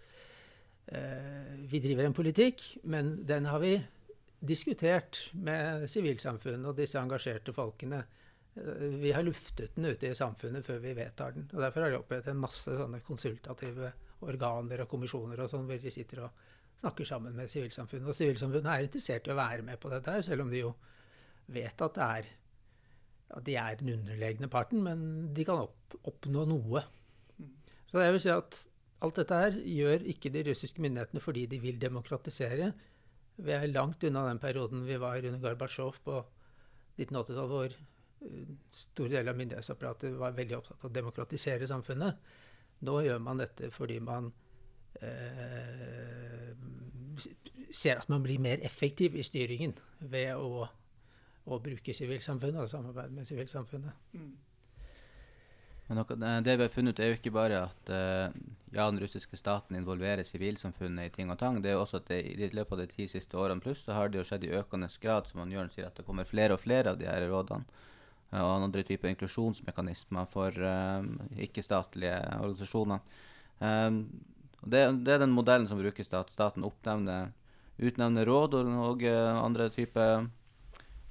eh, 0.94 1.56
vi 1.70 1.82
driver 1.84 2.08
en 2.08 2.18
politikk, 2.18 2.68
men 2.86 3.16
den 3.28 3.50
har 3.50 3.64
vi 3.64 3.76
diskutert 4.38 5.26
med 5.34 5.88
sivilsamfunnet 5.90 6.70
og 6.70 6.78
disse 6.78 7.02
engasjerte 7.02 7.56
folkene. 7.56 8.04
Eh, 8.56 8.86
vi 9.02 9.14
har 9.16 9.26
luftet 9.26 9.76
den 9.76 9.90
ute 9.90 10.12
i 10.12 10.18
samfunnet 10.18 10.66
før 10.66 10.84
vi 10.84 10.94
vedtar 10.98 11.34
den. 11.36 11.50
og 11.54 11.64
Derfor 11.64 11.86
har 11.86 11.94
de 11.94 12.02
opprettet 12.04 12.36
en 12.36 12.44
masse 12.46 12.78
sånne 12.82 13.02
konsultative 13.06 13.94
organer 14.28 14.84
og 14.84 14.90
kommisjoner 14.90 15.44
og 15.44 15.50
sånn, 15.52 15.66
hvor 15.70 15.82
de 15.82 15.94
sitter 15.94 16.26
og 16.26 16.46
snakker 16.82 17.08
sammen 17.10 17.36
med 17.38 17.50
sivilsamfunnet. 17.52 18.10
Og 18.10 18.18
sivilsamfunnet 18.18 18.70
er 18.72 18.86
interessert 18.86 19.28
i 19.28 19.34
å 19.34 19.40
være 19.40 19.66
med 19.66 19.80
på 19.82 19.92
dette, 19.94 20.14
her, 20.14 20.26
selv 20.26 20.46
om 20.46 20.54
de 20.54 20.62
jo 20.62 20.74
vet 21.54 21.84
at, 21.84 22.00
er, 22.04 22.30
at 23.38 23.46
de 23.48 23.58
er 23.60 23.80
den 23.80 23.94
underlegne 23.96 24.50
parten, 24.52 24.84
men 24.86 25.34
de 25.36 25.46
kan 25.48 25.64
opp, 25.66 25.98
oppnå 26.12 26.46
noe. 26.50 26.84
Så 27.88 28.04
jeg 28.04 28.16
vil 28.16 28.24
si 28.24 28.34
at 28.34 28.62
alt 29.06 29.20
dette 29.20 29.42
her 29.42 29.60
gjør 29.62 30.08
ikke 30.14 30.32
de 30.34 30.44
russiske 30.50 30.82
myndighetene 30.84 31.22
fordi 31.24 31.46
de 31.50 31.60
vil 31.64 31.78
demokratisere. 31.82 32.72
Vi 33.38 33.54
er 33.54 33.70
langt 33.70 34.04
unna 34.08 34.26
den 34.28 34.42
perioden 34.42 34.86
vi 34.88 34.98
var 35.02 35.22
under 35.22 35.44
Gorbatsjov 35.44 36.02
på 36.06 36.18
1980-tallet, 36.98 37.52
hvor 37.52 37.76
uh, 37.78 38.56
store 38.74 39.14
deler 39.14 39.32
av 39.32 39.38
myndighetsapparatet 39.38 40.18
var 40.18 40.36
veldig 40.38 40.58
opptatt 40.58 40.82
av 40.82 40.90
å 40.90 40.98
demokratisere 40.98 41.70
samfunnet. 41.70 42.18
Nå 42.86 43.00
gjør 43.06 43.22
man 43.24 43.42
dette 43.42 43.70
fordi 43.74 44.00
man 44.04 44.32
ser 47.72 48.02
at 48.02 48.10
man 48.10 48.24
blir 48.24 48.42
mer 48.42 48.64
effektiv 48.66 49.16
i 49.16 49.24
styringen 49.26 49.76
ved 50.00 50.36
å, 50.36 50.68
å 51.46 51.60
bruke 51.64 51.96
sivilsamfunnet 51.96 52.64
og 52.64 52.72
samarbeide 52.72 53.16
med 53.16 53.30
sivilsamfunnet. 53.30 54.06
Mm. 54.18 54.36
Men 55.88 56.02
noe, 56.02 56.16
det 56.44 56.58
vi 56.60 56.66
har 56.66 56.72
funnet 56.74 56.98
ut, 56.98 57.02
er 57.04 57.14
jo 57.14 57.18
ikke 57.18 57.32
bare 57.32 57.62
at 57.70 57.92
uh, 57.94 58.34
ja, 58.76 58.90
den 58.90 59.00
russiske 59.00 59.38
staten 59.40 59.78
involverer 59.80 60.26
sivilsamfunnet 60.28 61.08
i 61.08 61.14
ting 61.16 61.32
og 61.32 61.40
tang. 61.40 61.62
Det 61.64 61.72
er 61.72 61.78
jo 61.78 61.86
også 61.86 62.02
at 62.02 62.10
det, 62.12 62.20
i 62.28 62.50
løpet 62.52 62.76
av 62.76 62.82
de 62.82 62.88
ti 62.92 63.08
siste 63.08 63.40
årene 63.40 63.64
pluss 63.64 63.86
så 63.88 63.96
har 63.96 64.12
det 64.12 64.20
jo 64.20 64.26
skjedd 64.28 64.44
i 64.44 64.52
økende 64.60 64.90
grad, 65.04 65.30
som 65.30 65.54
Jørn 65.54 65.72
sier, 65.72 65.88
at 65.88 65.96
det 65.96 66.04
kommer 66.08 66.28
flere 66.28 66.58
og 66.58 66.64
flere 66.64 66.92
av 66.92 67.00
de 67.00 67.08
her 67.08 67.24
rådene. 67.32 67.86
Og 68.36 68.50
andre 68.58 68.84
typer 68.84 69.14
inklusjonsmekanismer 69.14 70.28
for 70.28 70.52
uh, 70.60 71.08
ikke-statlige 71.40 72.20
organisasjoner. 72.42 73.00
Det, 74.68 74.84
det, 75.06 75.14
er 75.14 75.22
den 75.24 75.36
modellen 75.36 75.68
som 75.70 75.80
brukes, 75.80 76.10
da, 76.12 76.24
at 76.26 76.34
staten 76.34 76.66
oppnevner, 76.68 77.32
utnevner 77.78 78.28
råd 78.28 78.58
og, 78.60 78.74
og 78.90 79.06
andre 79.08 79.70
typer 79.74 80.28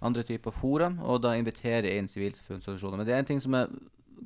andre 0.04 0.24
typer 0.28 0.52
fora, 0.52 0.90
og 1.08 1.22
da 1.24 1.34
inviterer 1.38 1.88
inn 1.96 2.08
sivilsamfunnsorganisasjoner. 2.10 3.00
Men 3.00 3.08
det 3.08 3.14
er 3.14 3.22
en 3.22 3.28
ting 3.30 3.42
som 3.42 3.56
er 3.56 3.72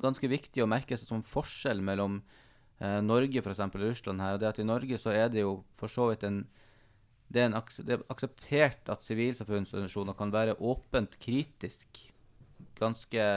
ganske 0.01 0.27
viktig 0.31 0.63
å 0.63 0.69
merke 0.69 0.97
seg 0.97 1.09
som 1.09 1.23
forskjell 1.25 1.83
mellom 1.85 2.19
eh, 2.81 2.99
Norge 3.05 3.43
for 3.43 3.53
eksempel, 3.53 3.85
og 3.85 3.93
Russland 3.93 4.23
her. 4.23 4.35
og 4.35 4.41
det 4.43 4.49
at 4.51 4.59
I 4.59 4.67
Norge 4.67 4.99
så 5.01 5.13
er 5.15 5.31
det 5.31 5.45
jo 5.45 5.61
for 5.79 5.91
så 5.91 6.11
vidt 6.11 6.27
en 6.27 6.43
det 7.31 7.39
er, 7.39 7.47
en, 7.47 7.55
det 7.87 7.95
er 7.95 8.01
akseptert 8.11 8.89
at 8.91 9.05
sivilsamfunnsorganisasjoner 9.07 10.17
kan 10.19 10.33
være 10.33 10.57
åpent 10.59 11.13
kritisk, 11.23 12.01
ganske, 12.75 13.27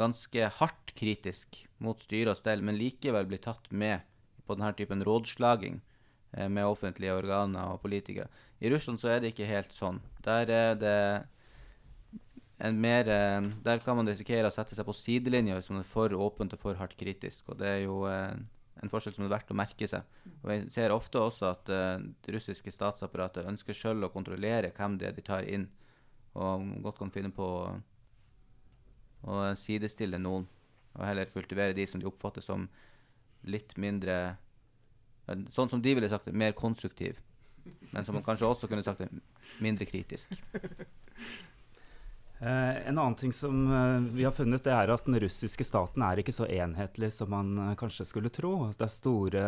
ganske 0.00 0.48
hardt 0.56 0.94
kritisk 0.96 1.58
mot 1.84 2.00
styre 2.00 2.32
og 2.32 2.40
stell, 2.40 2.64
men 2.64 2.78
likevel 2.80 3.28
bli 3.28 3.36
tatt 3.44 3.68
med 3.68 4.00
denne 4.58 4.72
typen 4.76 5.04
rådslaging 5.06 5.80
eh, 6.36 6.48
med 6.48 6.66
offentlige 6.66 7.14
organer 7.14 7.74
og 7.74 7.82
politikere. 7.82 8.28
I 8.60 8.70
Russland 8.72 9.00
så 9.02 9.12
er 9.12 9.20
det 9.20 9.32
ikke 9.32 9.48
helt 9.50 9.74
sånn. 9.74 10.00
Der 10.24 10.50
er 10.50 10.74
det 10.78 10.96
mer, 12.78 13.08
eh, 13.10 13.50
der 13.64 13.82
kan 13.82 13.98
man 13.98 14.08
risikere 14.08 14.48
å 14.48 14.54
sette 14.54 14.76
seg 14.78 14.86
på 14.86 14.96
sidelinja 14.96 15.58
hvis 15.58 15.70
man 15.72 15.82
er 15.82 15.88
for 15.88 16.14
åpent 16.14 16.54
og 16.54 16.62
for 16.62 16.78
hardt 16.78 16.96
kritisk. 16.98 17.48
og 17.48 17.58
Det 17.58 17.68
er 17.68 17.80
jo 17.84 18.04
eh, 18.06 18.34
en 18.82 18.90
forskjell 18.90 19.14
som 19.16 19.26
er 19.26 19.34
verdt 19.34 19.50
å 19.52 19.58
merke 19.58 19.88
seg. 19.88 20.02
Og 20.42 20.50
Jeg 20.54 20.70
ser 20.74 20.94
ofte 20.94 21.20
også 21.20 21.52
at 21.52 21.66
det 21.68 22.34
russiske 22.34 22.72
statsapparatet 22.72 23.46
ønsker 23.46 23.76
selv 23.76 24.08
å 24.08 24.14
kontrollere 24.14 24.72
hvem 24.74 24.98
det 24.98 25.08
er 25.08 25.16
de 25.16 25.22
tar 25.22 25.46
inn, 25.46 25.68
og 26.34 26.64
godt 26.82 26.98
kan 26.98 27.12
finne 27.12 27.30
på 27.30 27.46
å 29.22 29.42
sidestille 29.54 30.18
noen, 30.18 30.48
og 30.96 31.04
heller 31.06 31.30
kultivere 31.32 31.76
de 31.76 31.86
som 31.86 32.00
de 32.00 32.08
oppfatter 32.08 32.44
som 32.44 32.66
litt 33.48 33.76
mindre 33.80 34.36
Sånn 35.26 35.70
som 35.70 35.82
de 35.82 35.94
ville 35.94 36.10
sagt 36.10 36.26
det, 36.28 36.34
mer 36.36 36.54
konstruktiv. 36.56 37.20
Men 37.92 38.04
som 38.04 38.16
man 38.16 38.24
kanskje 38.26 38.48
også 38.48 38.68
kunne 38.70 38.84
sagt 38.84 39.04
det, 39.04 39.08
mindre 39.62 39.86
kritisk. 39.86 40.32
Uh, 42.42 42.74
en 42.88 42.98
annen 42.98 43.14
ting 43.20 43.32
som 43.36 43.60
uh, 43.70 44.02
vi 44.16 44.24
har 44.26 44.34
funnet, 44.34 44.64
det 44.64 44.74
er 44.74 44.90
at 44.90 45.06
den 45.06 45.20
russiske 45.22 45.66
staten 45.66 46.02
er 46.02 46.22
ikke 46.22 46.34
så 46.34 46.48
enhetlig 46.50 47.12
som 47.14 47.30
man 47.30 47.52
uh, 47.60 47.74
kanskje 47.78 48.08
skulle 48.08 48.32
tro. 48.34 48.54
Det 48.74 48.86
er 48.86 48.94
store 48.96 49.44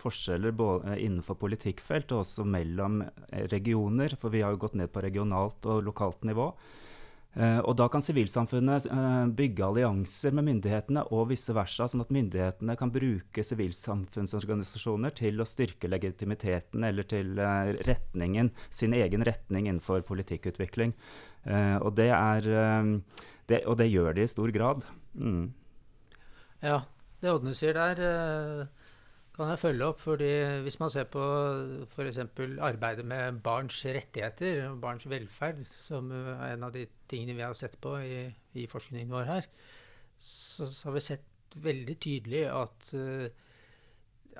forskjeller 0.00 0.56
både 0.56 0.96
innenfor 1.02 1.36
politikkfelt 1.42 2.14
og 2.14 2.24
også 2.24 2.46
mellom 2.48 3.02
regioner. 3.52 4.16
For 4.20 4.32
vi 4.32 4.44
har 4.46 4.54
jo 4.54 4.62
gått 4.64 4.78
ned 4.80 4.92
på 4.94 5.04
regionalt 5.04 5.68
og 5.68 5.84
lokalt 5.90 6.24
nivå. 6.28 6.52
Og 7.38 7.76
da 7.78 7.86
kan 7.86 8.02
sivilsamfunnet 8.02 8.88
bygge 9.38 9.62
allianser 9.62 10.34
med 10.34 10.48
myndighetene 10.48 11.04
og 11.14 11.28
vice 11.30 11.54
versa, 11.54 11.86
sånn 11.86 12.02
at 12.02 12.10
myndighetene 12.10 12.74
kan 12.78 12.90
bruke 12.90 13.44
sivilsamfunnsorganisasjoner 13.46 15.14
til 15.14 15.38
å 15.38 15.46
styrke 15.46 15.86
legitimiteten 15.86 16.82
eller 16.88 17.06
til 17.06 17.38
retningen, 17.86 18.50
sin 18.66 18.96
egen 18.98 19.22
retning 19.26 19.68
innenfor 19.68 20.02
politikkutvikling. 20.08 20.96
Og, 21.46 21.92
det 21.94 22.10
er, 22.10 22.50
det, 23.46 23.62
og 23.62 23.78
det 23.78 23.92
gjør 23.92 24.18
de 24.18 24.26
i 24.26 24.34
stor 24.34 24.50
grad. 24.56 24.82
Mm. 25.14 25.52
Ja, 26.66 26.82
det 27.22 27.30
Odne 27.36 27.54
sier 27.56 27.78
der, 27.78 28.66
kan 29.40 29.50
jeg 29.54 29.62
følge 29.62 29.88
opp. 29.88 30.00
fordi 30.04 30.30
Hvis 30.66 30.78
man 30.80 30.92
ser 30.92 31.08
på 31.10 31.24
f.eks. 31.94 32.22
arbeidet 32.60 33.04
med 33.08 33.40
barns 33.44 33.80
rettigheter 33.84 34.66
og 34.68 34.80
barns 34.84 35.08
velferd, 35.08 35.64
som 35.72 36.12
er 36.12 36.54
en 36.54 36.68
av 36.68 36.74
de 36.76 36.86
tingene 37.10 37.38
vi 37.38 37.46
har 37.46 37.56
sett 37.58 37.78
på 37.80 37.96
i, 38.04 38.24
i 38.54 38.66
forskningen 38.70 39.12
vår 39.12 39.28
her, 39.34 39.52
så, 40.20 40.66
så, 40.66 40.88
har 40.88 40.98
vi 40.98 41.06
sett 41.08 41.56
veldig 41.56 41.96
tydelig 42.00 42.44
at 42.52 42.92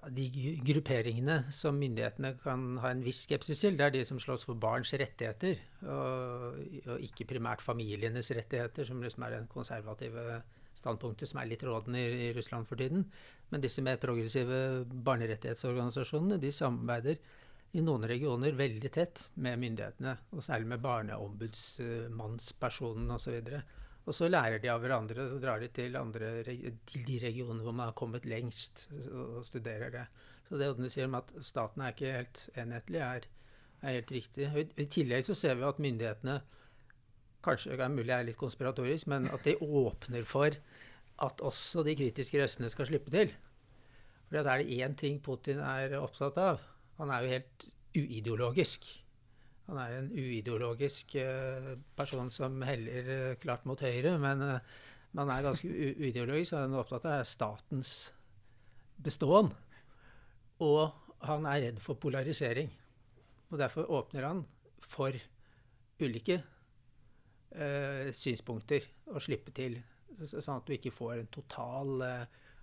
de 0.08 0.26
grupperingene 0.64 1.36
som 1.52 1.76
myndighetene 1.80 2.34
kan 2.42 2.78
ha 2.80 2.92
en 2.92 3.02
viss 3.04 3.24
skepsis 3.26 3.60
til, 3.64 3.76
det 3.76 3.86
er 3.86 3.94
de 3.94 4.04
som 4.08 4.20
slåss 4.22 4.46
for 4.48 4.60
barns 4.60 4.92
rettigheter, 4.94 5.60
og, 5.82 6.60
og 6.86 7.04
ikke 7.04 7.28
primært 7.34 7.64
familienes 7.64 8.30
rettigheter, 8.36 8.86
som 8.88 9.02
liksom 9.02 9.26
er 9.26 9.34
det 9.34 9.42
konservative 9.52 10.40
standpunktet 10.76 11.28
som 11.28 11.40
er 11.42 11.50
litt 11.50 11.64
rådende 11.66 12.00
i, 12.00 12.28
i, 12.28 12.32
Russland 12.36 12.68
for 12.68 12.80
tiden. 12.80 13.04
Men 13.50 13.64
disse 13.64 13.82
mer 13.82 13.98
progressive 14.02 14.84
barnerettighetsorganisasjonene 14.86 16.38
de 16.42 16.52
samarbeider 16.54 17.16
i 17.72 17.80
noen 17.86 18.02
regioner 18.10 18.52
veldig 18.58 18.90
tett 18.94 19.20
med 19.42 19.58
myndighetene, 19.62 20.12
og 20.34 20.42
særlig 20.42 20.66
med 20.72 20.80
barneombudsmannspersonen 20.82 23.10
osv. 23.14 23.36
Og, 23.38 23.46
og 24.06 24.12
så 24.16 24.24
lærer 24.30 24.58
de 24.62 24.68
av 24.72 24.80
hverandre, 24.82 25.22
og 25.22 25.28
så 25.34 25.38
drar 25.42 25.58
de 25.62 25.68
til, 25.74 25.96
andre, 25.98 26.26
til 26.46 27.02
de 27.06 27.16
regionene 27.22 27.62
hvor 27.62 27.74
man 27.76 27.88
har 27.90 27.98
kommet 27.98 28.30
lengst, 28.30 28.74
og 29.10 29.46
studerer 29.46 29.90
det. 29.94 30.06
Så 30.48 30.52
det 30.58 30.68
du 30.78 30.88
sier 30.90 31.06
om 31.06 31.18
at 31.20 31.28
staten 31.46 31.82
er 31.84 31.90
ikke 31.94 32.16
helt 32.16 32.38
enhetlig, 32.58 33.00
er, 33.06 33.22
er 33.84 33.96
helt 34.00 34.14
riktig. 34.16 34.42
I, 34.50 34.52
I, 34.74 34.86
tillegg 34.90 35.22
så 35.28 35.34
ser 35.38 35.54
vi 35.60 35.68
at 35.68 35.82
myndighetene 35.82 36.36
Kanskje 37.40 37.72
det 37.72 37.80
er 37.80 37.88
mulig 37.88 38.12
jeg 38.12 38.20
er 38.20 38.28
litt 38.28 38.36
konspiratorisk, 38.36 39.08
men 39.08 39.24
at 39.32 39.40
de 39.46 39.56
åpner 39.64 40.26
for 40.28 40.52
at 41.20 41.42
også 41.44 41.84
de 41.84 41.94
kritiske 41.98 42.40
røstene 42.40 42.70
skal 42.72 42.88
slippe 42.88 43.12
til. 43.12 43.32
For 44.30 44.40
er 44.46 44.62
det 44.62 44.78
én 44.78 44.94
ting 44.96 45.18
Putin 45.22 45.58
er 45.58 45.96
opptatt 45.98 46.38
av. 46.38 46.60
Han 47.00 47.10
er 47.10 47.24
jo 47.24 47.32
helt 47.34 47.66
uideologisk. 47.96 48.86
Han 49.70 49.78
er 49.78 49.96
en 49.98 50.10
uideologisk 50.14 51.16
uh, 51.18 51.74
person 51.98 52.30
som 52.34 52.60
heller 52.66 53.10
uh, 53.10 53.34
klart 53.42 53.66
mot 53.66 53.80
høyre, 53.82 54.16
men 54.22 54.42
uh, 54.42 54.78
man 55.18 55.30
er 55.34 55.44
ganske 55.46 55.68
uideologisk. 55.70 56.54
Han 56.56 56.74
er 56.74 56.82
opptatt 56.82 57.08
av 57.10 57.26
statens 57.28 57.94
beståen. 59.02 59.50
Og 60.62 60.90
han 61.26 61.46
er 61.50 61.66
redd 61.66 61.82
for 61.82 61.98
polarisering. 62.00 62.70
Og 63.50 63.58
derfor 63.58 63.90
åpner 63.90 64.28
han 64.28 64.42
for 64.86 65.14
ulike 66.00 66.38
synspunkter 68.14 68.84
å 69.10 69.18
slippe 69.18 69.50
til. 69.50 69.74
Sånn 70.26 70.56
at 70.56 70.66
du 70.68 70.74
ikke 70.74 70.92
får 70.92 71.18
en 71.18 71.28
total 71.32 72.02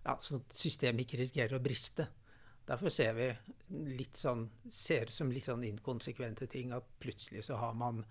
ja, 0.08 0.16
sånn 0.24 0.42
at 0.42 0.56
systemet 0.56 1.06
ikke 1.06 1.20
risikerer 1.22 1.58
å 1.58 1.64
briste. 1.64 2.08
Derfor 2.68 2.92
ser 2.92 3.14
vi 3.16 3.28
litt 3.96 4.20
sånn, 4.20 4.46
ser 4.72 5.12
som 5.16 5.30
litt 5.32 5.48
sånn 5.48 5.64
inkonsekvente 5.68 6.50
ting 6.52 6.74
at 6.76 6.88
plutselig 7.00 7.46
så 7.48 7.60
har 7.62 7.76
man, 7.80 8.02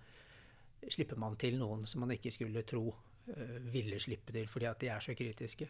slipper 0.89 1.19
man 1.21 1.37
til 1.37 1.59
noen 1.61 1.85
som 1.89 2.01
man 2.01 2.15
ikke 2.15 2.33
skulle 2.33 2.65
tro 2.65 2.87
uh, 2.89 3.59
ville 3.69 3.99
slippe 4.01 4.33
til 4.33 4.49
fordi 4.49 4.69
at 4.69 4.81
de 4.81 4.89
er 4.93 5.03
så 5.03 5.13
kritiske. 5.17 5.69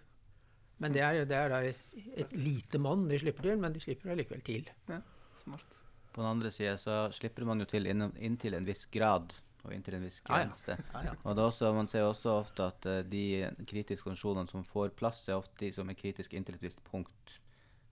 Men 0.78 0.94
det 0.94 1.04
er, 1.04 1.20
det 1.28 1.36
er 1.36 1.52
da 1.52 1.60
et 1.66 2.36
lite 2.38 2.80
monn 2.80 3.08
de 3.10 3.20
slipper 3.20 3.50
til, 3.50 3.60
men 3.60 3.74
de 3.74 3.82
slipper 3.82 4.14
allikevel 4.14 4.44
til. 4.46 4.70
Ja, 4.88 5.02
smart. 5.42 5.80
På 6.14 6.22
den 6.22 6.30
andre 6.30 6.52
sida 6.54 6.78
så 6.80 7.00
slipper 7.14 7.48
man 7.50 7.64
jo 7.64 7.68
til 7.70 7.90
inntil 7.90 8.56
en 8.56 8.68
viss 8.68 8.86
grad 8.94 9.34
og 9.66 9.74
inntil 9.74 9.98
en 9.98 10.06
viss 10.06 10.20
grense. 10.26 10.78
Ja. 10.94 11.02
Ja. 11.10 11.16
Og 11.24 11.40
også, 11.48 11.72
Man 11.74 11.90
ser 11.92 12.06
også 12.08 12.38
ofte 12.42 12.68
at 12.68 12.86
uh, 12.88 13.02
de 13.08 13.50
kritiske 13.68 14.08
organisasjonene 14.08 14.52
som 14.52 14.66
får 14.68 14.94
plass, 15.00 15.24
er 15.30 15.40
ofte 15.40 15.66
de 15.66 15.72
som 15.74 15.90
er 15.90 15.98
kritiske 16.00 16.38
inntil 16.38 16.56
et 16.56 16.68
visst 16.68 16.84
punkt. 16.88 17.36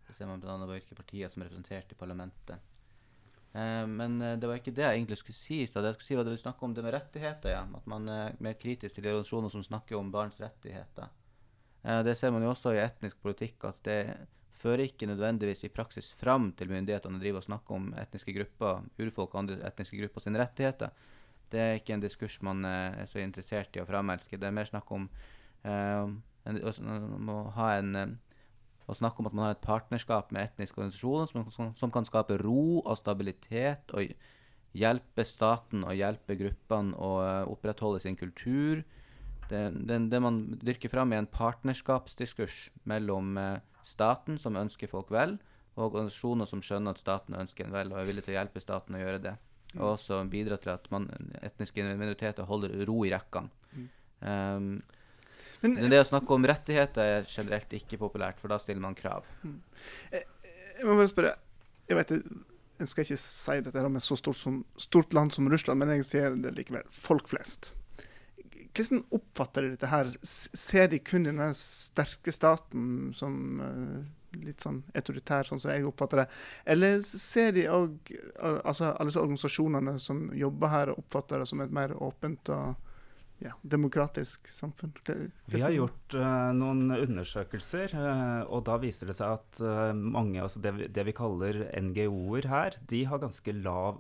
Det 0.05 0.15
ser 0.15 0.29
man 0.29 0.41
bl.a. 0.41 0.57
på 0.61 0.71
hvilke 0.71 0.97
partier 0.97 1.31
som 1.31 1.41
er 1.41 1.49
representert 1.49 1.91
i 1.91 1.99
parlamentet. 1.99 2.71
Uh, 3.55 3.85
men 3.89 4.19
uh, 4.21 4.35
det 4.39 4.49
var 4.49 4.61
ikke 4.61 4.75
det 4.75 4.85
jeg 4.85 5.01
egentlig 5.01 5.19
skulle 5.21 5.39
si. 5.39 5.59
Så 5.65 5.81
det 5.81 5.93
jeg 5.93 5.99
skulle 5.99 6.11
si 6.11 6.19
var 6.19 6.27
det 6.27 6.37
vi 6.37 6.43
snakka 6.45 6.65
om 6.65 6.77
det 6.77 6.85
med 6.85 6.95
rettigheter. 6.97 7.55
Ja. 7.55 7.65
At 7.81 7.89
man 7.89 8.09
er 8.09 8.39
mer 8.39 8.59
kritisk 8.61 8.95
til 8.95 9.07
de 9.07 9.13
organisasjoner 9.13 9.53
som 9.53 9.65
snakker 9.65 9.99
om 9.99 10.13
barns 10.13 10.39
rettigheter. 10.41 11.11
Det 11.85 12.15
ser 12.17 12.31
man 12.33 12.41
jo 12.41 12.49
også 12.49 12.71
i 12.73 12.79
etnisk 12.81 13.19
politikk, 13.21 13.61
at 13.69 13.83
det 13.85 13.99
fører 14.57 14.87
ikke 14.87 15.05
nødvendigvis 15.05 15.65
i 15.67 15.69
praksis 15.73 16.07
fram 16.17 16.47
til 16.57 16.71
myndighetene 16.71 17.19
å 17.19 17.21
drive 17.21 17.41
og 17.41 17.45
snakke 17.45 17.75
om 17.75 17.91
etniske 18.01 18.33
grupper, 18.33 18.87
urfolk 18.97 19.35
og 19.35 19.41
andre 19.43 19.59
etniske 19.67 19.99
grupper 19.99 20.23
sine 20.23 20.41
rettigheter. 20.41 20.93
Det 21.51 21.61
er 21.61 21.79
ikke 21.79 21.95
en 21.95 22.03
diskurs 22.03 22.37
man 22.45 22.65
er 22.67 23.05
så 23.09 23.21
interessert 23.21 23.75
i 23.75 23.81
å 23.83 23.87
framelske. 23.87 24.39
Det 24.39 24.47
er 24.47 24.55
mer 24.55 24.69
snakk 24.69 24.91
om 24.95 25.09
en, 25.65 26.61
å 27.31 27.41
ha 27.55 27.73
en 27.79 28.17
å 28.85 28.93
snakke 28.93 29.21
om 29.21 29.29
at 29.29 29.35
man 29.35 29.47
har 29.47 29.55
et 29.55 29.65
partnerskap 29.65 30.31
med 30.33 30.45
etniske 30.45 30.77
organisasjoner 30.77 31.29
som, 31.31 31.47
som, 31.53 31.71
som, 31.77 31.91
kan 31.93 32.05
skape 32.05 32.37
ro 32.41 32.81
og 32.83 32.97
stabilitet 32.99 33.93
og 33.97 34.13
hjelpe 34.75 35.25
staten 35.25 35.85
og 35.87 35.95
hjelpe 35.97 36.37
gruppene 36.37 36.93
å 36.99 37.11
opprettholde 37.53 38.03
sin 38.03 38.17
kultur. 38.19 38.83
Det, 39.49 39.63
det, 39.87 39.99
det, 40.11 40.21
man 40.21 40.43
dyrker 40.61 40.91
fram, 40.91 41.13
er 41.13 41.23
en 41.23 41.31
partnerskapsdiskurs 41.31 42.69
mellom 42.89 43.37
staten, 43.85 44.39
som 44.41 44.57
ønsker 44.57 44.89
folk 44.89 45.11
vel, 45.13 45.37
og 45.75 45.89
organisasjoner 45.89 46.49
som 46.49 46.63
skjønner 46.65 46.95
at 46.95 47.01
staten 47.01 47.37
ønsker 47.37 47.65
en 47.65 47.75
vel 47.75 47.93
og 47.93 48.01
er 48.01 48.09
villig 48.09 48.25
til 48.25 48.35
å 48.35 48.39
hjelpe 48.39 48.63
staten 48.63 48.97
å 48.97 49.01
gjøre 49.01 49.21
det. 49.21 49.35
Og 49.75 49.95
også 49.95 50.21
bidra 50.31 50.57
til 50.61 50.71
at 50.75 50.89
man, 50.93 51.07
etniske 51.43 51.83
minoriteter 51.83 52.47
holder 52.47 52.85
ro 52.87 53.03
i 53.05 53.13
rekkene. 53.13 53.51
Um, 54.25 54.79
men, 55.61 55.75
men, 55.75 55.89
det 55.91 56.01
å 56.01 56.07
snakke 56.07 56.33
om 56.35 56.45
rettigheter 56.47 57.19
er 57.19 57.29
generelt 57.29 57.71
ikke 57.75 57.99
populært, 57.99 58.39
for 58.41 58.51
da 58.51 58.59
stiller 58.61 58.83
man 58.83 58.97
krav. 58.97 59.25
Mm. 59.43 59.57
Jeg, 60.13 60.27
jeg, 60.45 60.85
må 60.87 60.97
bare 60.97 61.11
spørre 61.11 61.33
Jeg 61.89 61.99
vet 61.99 62.13
jeg 62.75 62.91
skal 62.91 63.05
ikke 63.05 63.19
si 63.21 63.55
dette 63.63 63.87
med 63.87 64.03
så 64.03 64.17
stort, 64.19 64.37
som, 64.39 64.59
stort, 64.79 65.13
land 65.15 65.31
som 65.31 65.47
Russland, 65.51 65.79
men 65.79 65.93
jeg 65.95 66.07
sier 66.07 66.35
det 66.43 66.51
likevel. 66.57 66.83
Folk 66.91 67.29
flest. 67.31 67.71
Hvordan 68.75 69.05
oppfatter 69.15 69.63
de 69.63 69.75
dette 69.77 69.87
her? 69.87 70.09
Ser 70.27 70.89
de 70.91 70.99
kun 70.99 71.27
den 71.27 71.39
sterke 71.55 72.33
staten 72.35 73.13
som 73.15 73.61
uh, 73.63 74.01
litt 74.43 74.63
sånn 74.63 74.81
autoritær, 74.95 75.47
sånn 75.47 75.61
som 75.61 75.71
jeg 75.73 75.85
oppfatter 75.87 76.23
det? 76.23 76.27
Eller 76.75 76.99
ser 77.05 77.53
de 77.55 77.67
òg 77.71 78.11
altså, 78.39 78.91
alle 78.91 79.11
disse 79.11 79.23
organisasjonene 79.23 79.97
som 80.01 80.27
jobber 80.35 80.73
her, 80.73 80.93
oppfatter 80.95 81.41
det 81.41 81.49
som 81.49 81.63
et 81.63 81.73
mer 81.73 81.95
åpent 82.03 82.51
og 82.55 82.84
ja, 83.43 83.51
demokratisk 83.61 84.47
samfunn. 84.47 84.93
Vi 85.45 85.59
har 85.61 85.73
gjort 85.75 86.15
uh, 86.15 86.51
noen 86.55 86.87
undersøkelser, 86.95 87.91
uh, 87.97 88.43
og 88.47 88.63
da 88.69 88.77
viser 88.79 89.11
det 89.11 89.17
seg 89.17 89.35
at 89.35 89.59
uh, 89.59 89.91
mange, 89.91 90.39
altså 90.41 90.61
det, 90.63 90.73
det, 90.95 91.05
vi 91.09 91.15
kaller 91.15 91.59
NGO-er 91.83 92.47
her, 92.51 92.79
de 92.87 93.03
har 93.09 93.21
ganske 93.23 93.55
lav, 93.59 93.99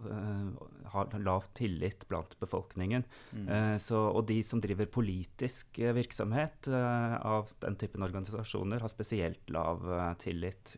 har 0.93 1.15
lav 1.19 1.49
tillit 1.57 2.07
blant 2.07 2.37
befolkningen. 2.39 3.03
Mm. 3.35 3.47
Så, 3.81 3.99
og 3.99 4.27
de 4.29 4.39
som 4.45 4.61
driver 4.63 4.87
politisk 4.87 5.81
virksomhet 5.97 6.69
av 6.71 7.51
den 7.63 7.75
typen 7.79 8.05
organisasjoner, 8.05 8.79
har 8.79 8.93
spesielt 8.93 9.51
lav 9.51 9.83
tillit. 10.21 10.75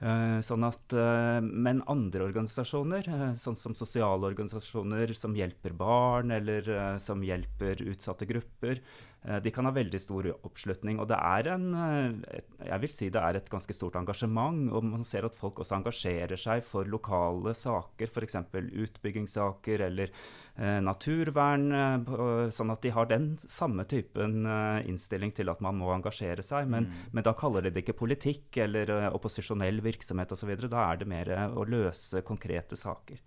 Uh, 0.00 0.38
sånn 0.40 0.64
at, 0.64 0.94
uh, 0.96 1.42
men 1.44 1.82
andre 1.92 2.24
organisasjoner, 2.30 3.04
uh, 3.12 3.26
sånn 3.36 3.58
som 3.58 3.74
sosiale 3.76 4.30
organisasjoner 4.30 5.12
som 5.12 5.36
hjelper 5.36 5.74
barn, 5.76 6.32
eller 6.32 6.96
som 7.02 7.20
hjelper 7.20 7.84
utsatte 7.84 8.28
grupper, 8.30 8.80
Eh, 9.22 9.36
de 9.44 9.50
kan 9.52 9.66
ha 9.68 9.72
veldig 9.74 10.00
stor 10.00 10.28
oppslutning. 10.32 11.00
Og 11.02 11.08
det 11.10 11.18
er 11.18 11.50
en 11.52 11.66
eh, 11.76 12.38
Jeg 12.70 12.80
vil 12.84 12.92
si 12.92 13.08
det 13.12 13.20
er 13.20 13.36
et 13.36 13.50
ganske 13.52 13.74
stort 13.76 13.98
engasjement. 14.00 14.70
Og 14.72 14.84
man 14.86 15.04
ser 15.04 15.26
at 15.28 15.36
folk 15.36 15.60
også 15.60 15.76
engasjerer 15.76 16.40
seg 16.40 16.64
for 16.64 16.88
lokale 16.88 17.52
saker, 17.56 18.08
f.eks. 18.08 18.38
utbyggingssaker 18.86 19.84
eller 19.90 20.12
eh, 20.56 20.78
naturvern. 20.84 21.68
Eh, 21.72 22.46
sånn 22.54 22.72
at 22.72 22.84
de 22.84 22.94
har 22.96 23.10
den 23.10 23.34
samme 23.44 23.84
typen 23.90 24.46
eh, 24.46 24.88
innstilling 24.88 25.34
til 25.36 25.52
at 25.52 25.60
man 25.64 25.76
må 25.80 25.92
engasjere 25.94 26.44
seg. 26.46 26.70
Men, 26.70 26.88
mm. 26.88 27.12
men 27.12 27.26
da 27.26 27.36
kaller 27.36 27.66
de 27.66 27.74
det 27.74 27.84
ikke 27.84 27.98
politikk 28.00 28.62
eller 28.64 28.94
eh, 28.96 29.10
opposisjonell 29.12 29.82
virksomhet 29.84 29.89
osv. 29.98 30.54
Da 30.68 30.86
er 30.86 31.00
det 31.00 31.08
mer 31.10 31.32
å 31.50 31.66
løse 31.68 32.22
konkrete 32.22 32.76
saker. 32.76 33.20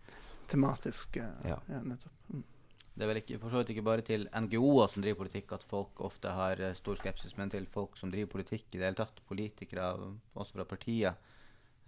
Tematisk, 0.48 1.18
ja, 1.18 1.60
ja 1.68 1.82
nettopp. 1.82 2.14
Mm. 2.30 2.44
Det 2.94 3.06
er 3.06 3.10
vel 3.10 3.20
ikke, 3.24 3.40
for 3.42 3.50
så 3.50 3.62
vidt 3.62 3.72
ikke 3.74 3.86
bare 3.88 4.06
til 4.06 4.28
NGO-er 4.30 4.92
som 4.92 5.02
driver 5.02 5.24
politikk 5.24 5.56
at 5.56 5.64
folk 5.66 6.02
ofte 6.06 6.30
har 6.30 6.60
uh, 6.62 6.76
stor 6.78 7.00
skepsis, 7.00 7.34
men 7.40 7.50
til 7.50 7.66
folk 7.74 7.98
som 7.98 8.12
driver 8.14 8.30
politikk 8.36 8.68
i 8.70 8.82
det 8.82 8.86
hele 8.86 9.00
tatt. 9.00 9.22
Politikere, 9.30 9.88
også 10.38 10.60
fra 10.60 10.66
partier, 10.70 11.16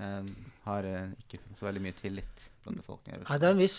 eh, 0.02 0.32
har 0.66 0.88
uh, 0.90 1.14
ikke 1.22 1.44
så 1.60 1.68
veldig 1.68 1.84
mye 1.86 1.98
tillit 2.00 2.42
blant 2.64 2.82
befolkningen. 2.82 3.28
Ja, 3.30 3.38
det 3.38 3.52
er 3.52 3.54
en 3.54 3.62
viss 3.62 3.78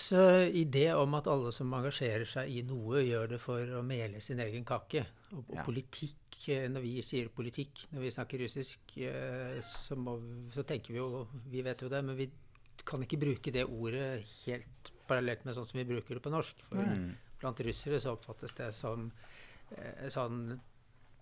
idé 0.54 0.87
om 0.94 1.18
at 1.18 1.26
alle 1.32 1.50
som 1.56 1.74
engasjerer 1.74 2.28
seg 2.30 2.52
i 2.54 2.62
noe, 2.68 3.02
gjør 3.02 3.35
det 3.35 3.42
for 3.42 3.74
å 3.74 3.82
mele 3.82 4.22
sin 4.22 4.42
egen 4.46 4.62
kake. 4.68 5.02
Og, 5.32 5.42
og 5.42 5.59
ja. 5.59 5.66
politikk, 5.66 6.25
når 6.46 6.83
vi 6.85 6.92
sier 7.03 7.31
politikk, 7.33 7.87
når 7.90 8.05
vi 8.05 8.11
snakker 8.14 8.42
russisk, 8.44 8.92
så, 9.66 9.96
må, 9.99 10.18
så 10.55 10.62
tenker 10.68 10.92
vi 10.92 11.01
jo 11.01 11.25
Vi 11.51 11.62
vet 11.64 11.81
jo 11.83 11.88
det, 11.90 12.03
men 12.05 12.18
vi 12.18 12.29
kan 12.87 13.03
ikke 13.03 13.20
bruke 13.20 13.53
det 13.55 13.64
ordet 13.64 14.22
helt 14.44 14.92
parallelt 15.09 15.44
med 15.46 15.57
sånn 15.57 15.66
som 15.68 15.81
vi 15.81 15.88
bruker 15.88 16.18
det 16.18 16.25
på 16.25 16.33
norsk. 16.33 16.62
For 16.70 16.83
mm. 16.83 17.11
blant 17.40 17.62
russere 17.66 18.01
så 18.03 18.14
oppfattes 18.16 18.57
det 18.59 18.70
som 18.77 19.07
eh, 19.77 20.09
sånn 20.12 20.40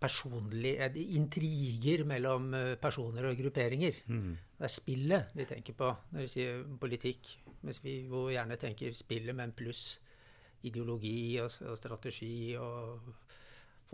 personlig 0.00 0.74
eh, 0.82 0.98
intriger 1.16 2.04
mellom 2.08 2.50
eh, 2.56 2.72
personer 2.80 3.30
og 3.30 3.38
grupperinger. 3.40 4.00
Mm. 4.08 4.32
Det 4.58 4.68
er 4.68 4.76
spillet 4.78 5.36
de 5.36 5.48
tenker 5.50 5.78
på 5.78 5.92
når 6.12 6.24
de 6.24 6.32
sier 6.32 6.64
politikk. 6.80 7.36
Mens 7.64 7.80
vi 7.84 8.02
jo 8.04 8.26
gjerne 8.32 8.60
tenker 8.60 8.96
spillet, 8.96 9.36
men 9.36 9.54
pluss 9.56 9.98
ideologi 10.64 11.36
og, 11.40 11.52
og 11.68 11.78
strategi 11.80 12.56
og 12.60 13.12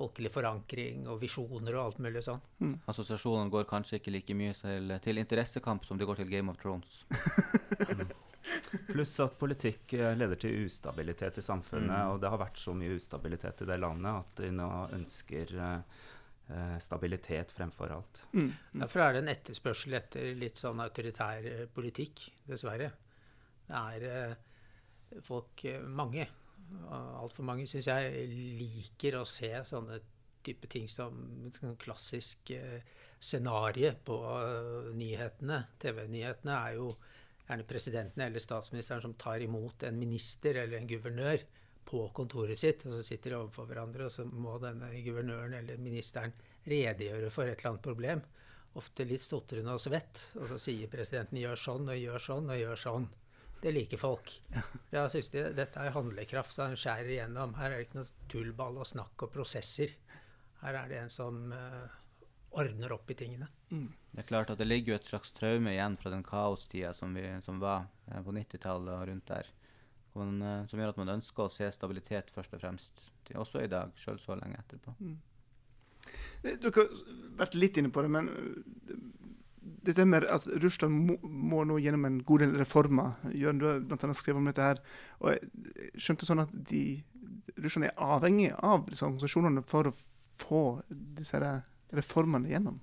folkelig 0.00 0.32
forankring 0.32 1.06
og 1.10 1.20
visjoner 1.22 1.76
og 1.76 1.82
alt 1.82 2.00
mulig 2.02 2.24
sånn. 2.24 2.40
Mm. 2.62 2.74
Assosiasjonene 2.90 3.52
går 3.52 3.68
kanskje 3.70 4.00
ikke 4.00 4.14
like 4.14 4.36
mye 4.38 4.56
til, 4.56 4.96
til 5.04 5.20
interessekamp 5.22 5.86
som 5.88 6.00
de 6.00 6.08
går 6.08 6.22
til 6.22 6.32
Game 6.32 6.52
of 6.52 6.60
Thrones. 6.60 7.02
mm. 7.10 8.04
Pluss 8.88 9.12
at 9.20 9.34
politikk 9.38 9.92
eh, 9.98 10.14
leder 10.16 10.38
til 10.40 10.64
ustabilitet 10.64 11.42
i 11.42 11.44
samfunnet, 11.44 11.92
mm. 11.92 12.14
og 12.14 12.22
det 12.22 12.30
har 12.32 12.40
vært 12.40 12.62
så 12.62 12.72
mye 12.76 12.96
ustabilitet 12.96 13.60
i 13.64 13.68
det 13.68 13.76
landet 13.82 14.22
at 14.22 14.40
de 14.40 14.48
nå 14.56 14.70
ønsker 14.96 15.52
eh, 15.60 16.78
stabilitet 16.80 17.52
fremfor 17.52 17.92
alt. 17.98 18.22
Mm. 18.32 18.48
Mm. 18.48 18.80
Derfor 18.86 19.04
er 19.04 19.14
det 19.14 19.22
en 19.24 19.32
etterspørsel 19.34 19.98
etter 20.00 20.32
litt 20.40 20.62
sånn 20.62 20.80
autoritær 20.82 21.46
politikk, 21.76 22.30
dessverre. 22.48 22.88
Det 23.70 23.78
er 23.78 24.06
eh, 24.08 24.38
folk, 25.26 25.64
eh, 25.64 25.82
mange, 25.82 26.26
altfor 26.90 27.46
mange 27.46 27.66
syns 27.70 27.88
jeg, 27.90 28.24
liker 28.60 29.18
å 29.20 29.26
se 29.28 29.52
sånne 29.68 30.00
type 30.46 30.68
ting 30.72 30.88
som 30.88 31.16
sånn 31.54 31.76
klassisk 31.80 32.52
eh, 32.56 32.80
scenario 33.20 33.92
på 34.04 34.16
eh, 34.40 34.90
nyhetene. 34.96 35.62
TV-nyhetene 35.82 36.56
er 36.56 36.76
jo 36.78 36.90
gjerne 37.44 37.66
presidenten 37.68 38.24
eller 38.24 38.42
statsministeren 38.42 39.04
som 39.04 39.16
tar 39.20 39.42
imot 39.44 39.84
en 39.88 39.98
minister 39.98 40.62
eller 40.62 40.78
en 40.78 40.88
guvernør 40.88 41.44
på 41.90 42.04
kontoret 42.16 42.58
sitt. 42.58 42.86
og 42.86 42.98
Så 42.98 43.02
sitter 43.10 43.34
de 43.34 43.40
overfor 43.40 43.68
hverandre, 43.68 44.06
og 44.06 44.14
så 44.14 44.24
må 44.24 44.56
denne 44.62 44.92
guvernøren 45.04 45.56
eller 45.58 45.80
ministeren 45.82 46.34
redegjøre 46.68 47.32
for 47.34 47.48
et 47.48 47.58
eller 47.58 47.72
annet 47.72 47.86
problem. 47.86 48.22
Ofte 48.78 49.04
litt 49.04 49.24
stotrende 49.24 49.74
og 49.74 49.82
svett. 49.82 50.28
Og 50.38 50.46
så 50.52 50.60
sier 50.62 50.92
presidenten 50.92 51.40
'gjør 51.40 51.58
sånn 51.58 51.90
og 51.90 51.98
gjør 51.98 52.26
sånn 52.28 52.52
og 52.54 52.60
gjør 52.60 52.84
sånn'. 52.84 53.08
Det 53.60 53.72
liker 53.74 54.00
folk. 54.00 54.32
Jeg 54.90 55.12
synes 55.12 55.28
det, 55.34 55.44
Dette 55.58 55.82
er 55.84 55.92
handlekraft. 55.92 56.58
Han 56.62 56.76
skjærer 56.80 57.10
igjennom. 57.12 57.52
Her 57.58 57.70
er 57.70 57.80
det 57.80 57.88
ikke 57.88 58.00
noe 58.00 58.28
tullball 58.32 58.78
og 58.80 58.88
snakk 58.88 59.26
og 59.26 59.32
prosesser. 59.34 59.92
Her 60.62 60.78
er 60.80 60.88
det 60.88 61.00
en 61.02 61.12
som 61.12 61.40
uh, 61.52 61.92
ordner 62.56 62.94
opp 62.96 63.10
i 63.12 63.16
tingene. 63.20 63.48
Mm. 63.70 63.88
Det 64.10 64.24
er 64.24 64.28
klart 64.32 64.52
at 64.52 64.60
det 64.60 64.68
ligger 64.68 64.94
jo 64.94 64.98
et 65.00 65.08
slags 65.12 65.32
traume 65.36 65.74
igjen 65.74 65.96
fra 66.00 66.12
den 66.12 66.24
kaostida 66.26 66.94
som, 66.96 67.14
vi, 67.14 67.26
som 67.44 67.60
var 67.62 67.86
eh, 68.10 68.18
på 68.24 68.34
90-tallet 68.34 68.92
og 68.96 69.06
rundt 69.12 69.28
der. 69.30 69.52
Man, 70.16 70.40
uh, 70.42 70.66
som 70.70 70.80
gjør 70.80 70.94
at 70.94 71.00
man 71.04 71.14
ønsker 71.18 71.46
å 71.46 71.52
se 71.52 71.68
stabilitet 71.76 72.32
først 72.34 72.56
og 72.56 72.64
fremst. 72.64 73.08
Også 73.38 73.60
i 73.62 73.70
dag, 73.70 73.92
sjøl 74.00 74.18
så 74.18 74.34
lenge 74.40 74.58
etterpå. 74.58 74.96
Mm. 74.98 75.18
Dere 76.42 76.72
har 76.74 76.94
vært 77.38 77.60
litt 77.60 77.76
inne 77.78 77.92
på 77.94 78.02
det, 78.02 78.10
men 78.10 78.32
dette 79.60 80.04
med 80.08 80.24
at 80.24 80.46
Russland 80.62 80.94
må, 81.06 81.16
må, 81.22 81.64
nå 81.68 81.78
gjennom 81.82 82.06
en 82.08 82.20
god 82.24 82.44
del 82.44 82.56
reformer. 82.60 83.16
Jørn, 83.36 83.60
du 83.60 83.66
har 83.68 83.80
bl.a. 83.84 84.12
skrevet 84.16 84.40
om 84.40 84.48
dette 84.48 84.64
her. 84.64 84.82
og 85.20 85.34
Jeg 85.34 85.90
skjønte 86.00 86.28
sånn 86.28 86.44
at 86.44 86.54
de, 86.70 86.84
Russland 87.58 87.90
er 87.90 88.06
avhengig 88.16 88.52
av 88.56 88.86
disse 88.88 89.04
organisasjonene 89.06 89.64
for 89.68 89.90
å 89.90 89.96
få 90.40 90.62
disse 90.88 91.40
reformene 91.92 92.52
gjennom? 92.52 92.80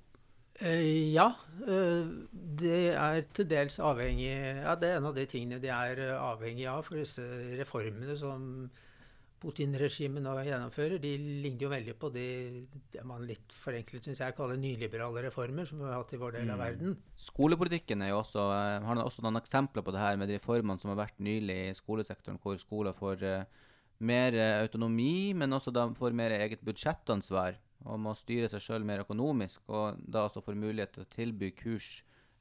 Eh, 0.59 1.13
ja, 1.13 1.27
eh, 1.69 2.07
det 2.31 2.77
er 2.97 3.19
til 3.29 3.45
dels 3.45 3.75
avhengig 3.77 4.31
ja, 4.31 4.73
Det 4.73 4.89
er 4.89 4.95
en 4.97 5.05
av 5.05 5.13
de 5.13 5.25
tingene 5.29 5.59
de 5.61 5.69
er 5.69 6.01
eh, 6.01 6.17
avhengig 6.17 6.65
av. 6.71 6.81
For 6.87 6.97
disse 6.97 7.25
reformene 7.59 8.17
som 8.17 8.69
Putin-regimet 9.41 10.23
nå 10.25 10.33
gjennomfører, 10.47 10.97
de 11.03 11.11
ligner 11.43 11.67
jo 11.67 11.69
veldig 11.71 11.93
på 12.01 12.09
de 12.13 12.25
det 12.93 13.03
man 13.05 13.25
litt 13.29 13.53
forenklet 13.61 14.07
synes 14.07 14.21
jeg, 14.23 14.35
kaller 14.37 14.57
nyliberale 14.57 15.27
reformer 15.27 15.67
som 15.69 15.81
vi 15.81 15.85
har 15.85 15.99
hatt 15.99 16.15
i 16.15 16.21
vår 16.21 16.39
del 16.39 16.49
av 16.49 16.57
mm. 16.57 16.63
verden. 16.63 16.97
Skolepolitikken 17.27 18.01
er 18.01 18.11
jo 18.13 18.23
også, 18.23 18.47
har 18.87 19.03
også 19.03 19.25
noen 19.25 19.41
eksempler 19.41 19.85
på 19.85 19.93
det 19.93 20.01
her 20.01 20.17
med 20.17 20.31
de 20.31 20.39
reformene 20.39 20.81
som 20.81 20.93
har 20.93 21.01
vært 21.03 21.21
nylig 21.21 21.59
i 21.67 21.77
skolesektoren, 21.77 22.41
hvor 22.41 22.57
skoler 22.61 22.97
får 22.97 23.23
uh, 23.27 23.69
mer 23.99 24.37
autonomi, 24.63 25.33
men 25.37 25.53
også 25.53 25.73
da 25.73 25.85
får 25.97 26.17
mer 26.17 26.33
eget 26.37 26.65
budsjettansvar 26.65 27.57
og 27.85 27.99
må 28.01 28.13
styre 28.17 28.49
seg 28.51 28.63
sjøl 28.63 28.85
mer 28.87 29.03
økonomisk, 29.03 29.61
og 29.69 29.99
da 30.01 30.25
også 30.25 30.43
får 30.45 30.57
mulighet 30.59 30.95
til 30.95 31.05
å 31.05 31.11
tilby 31.13 31.51
kurs 31.57 31.89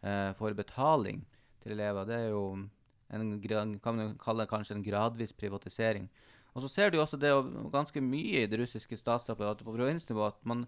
eh, 0.03 0.33
for 0.39 0.57
betaling 0.57 1.23
til 1.63 1.77
elever. 1.77 2.09
Det 2.09 2.17
er 2.17 2.31
jo 2.33 2.45
en, 2.57 3.79
kan 3.83 3.99
man 3.99 4.17
kalle 4.23 4.49
kanskje 4.51 4.79
en 4.79 4.87
gradvis 4.87 5.35
privatisering. 5.37 6.09
Og 6.57 6.65
så 6.65 6.73
ser 6.73 6.93
du 6.93 6.99
også 7.03 7.19
det 7.21 7.31
ganske 7.73 8.01
mye 8.01 8.47
i 8.47 8.49
det 8.49 8.59
russiske 8.63 8.97
statsapparatet 8.97 9.67
på 9.67 9.75
provinsnivå 9.77 10.25
at, 10.25 10.39
man, 10.49 10.65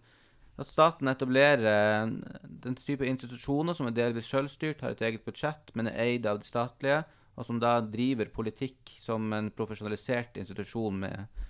at 0.61 0.69
staten 0.69 1.09
etablerer 1.09 2.11
den 2.45 2.77
type 2.77 3.09
institusjoner 3.09 3.77
som 3.77 3.89
er 3.89 3.97
delvis 3.97 4.29
selvstyrt, 4.29 4.85
har 4.85 4.93
et 4.93 5.05
eget 5.09 5.25
budsjett, 5.25 5.73
men 5.73 5.89
er 5.89 5.97
eid 6.05 6.29
av 6.29 6.43
det 6.43 6.51
statlige, 6.51 7.01
og 7.39 7.47
som 7.49 7.61
da 7.63 7.79
driver 7.81 8.29
politikk 8.35 8.99
som 9.01 9.33
en 9.33 9.49
profesjonalisert 9.55 10.37
institusjon 10.43 11.07
med 11.07 11.45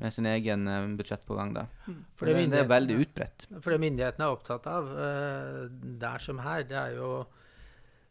med 0.00 0.14
sin 0.14 0.24
egen 0.24 0.64
uh, 0.64 0.86
budsjettpågang. 0.96 1.50
Da. 1.52 1.66
Mm. 1.84 1.98
For 2.16 2.28
det, 2.28 2.46
det, 2.48 2.62
er 2.62 2.70
veldig 2.70 2.94
utbredt. 3.02 3.42
For 3.60 3.74
det 3.74 3.82
myndighetene 3.82 4.24
er 4.24 4.36
opptatt 4.36 4.68
av 4.70 4.88
uh, 4.96 5.66
der 6.00 6.24
som 6.24 6.40
her, 6.40 6.64
det 6.64 6.78
er 6.86 6.96
jo 6.96 7.12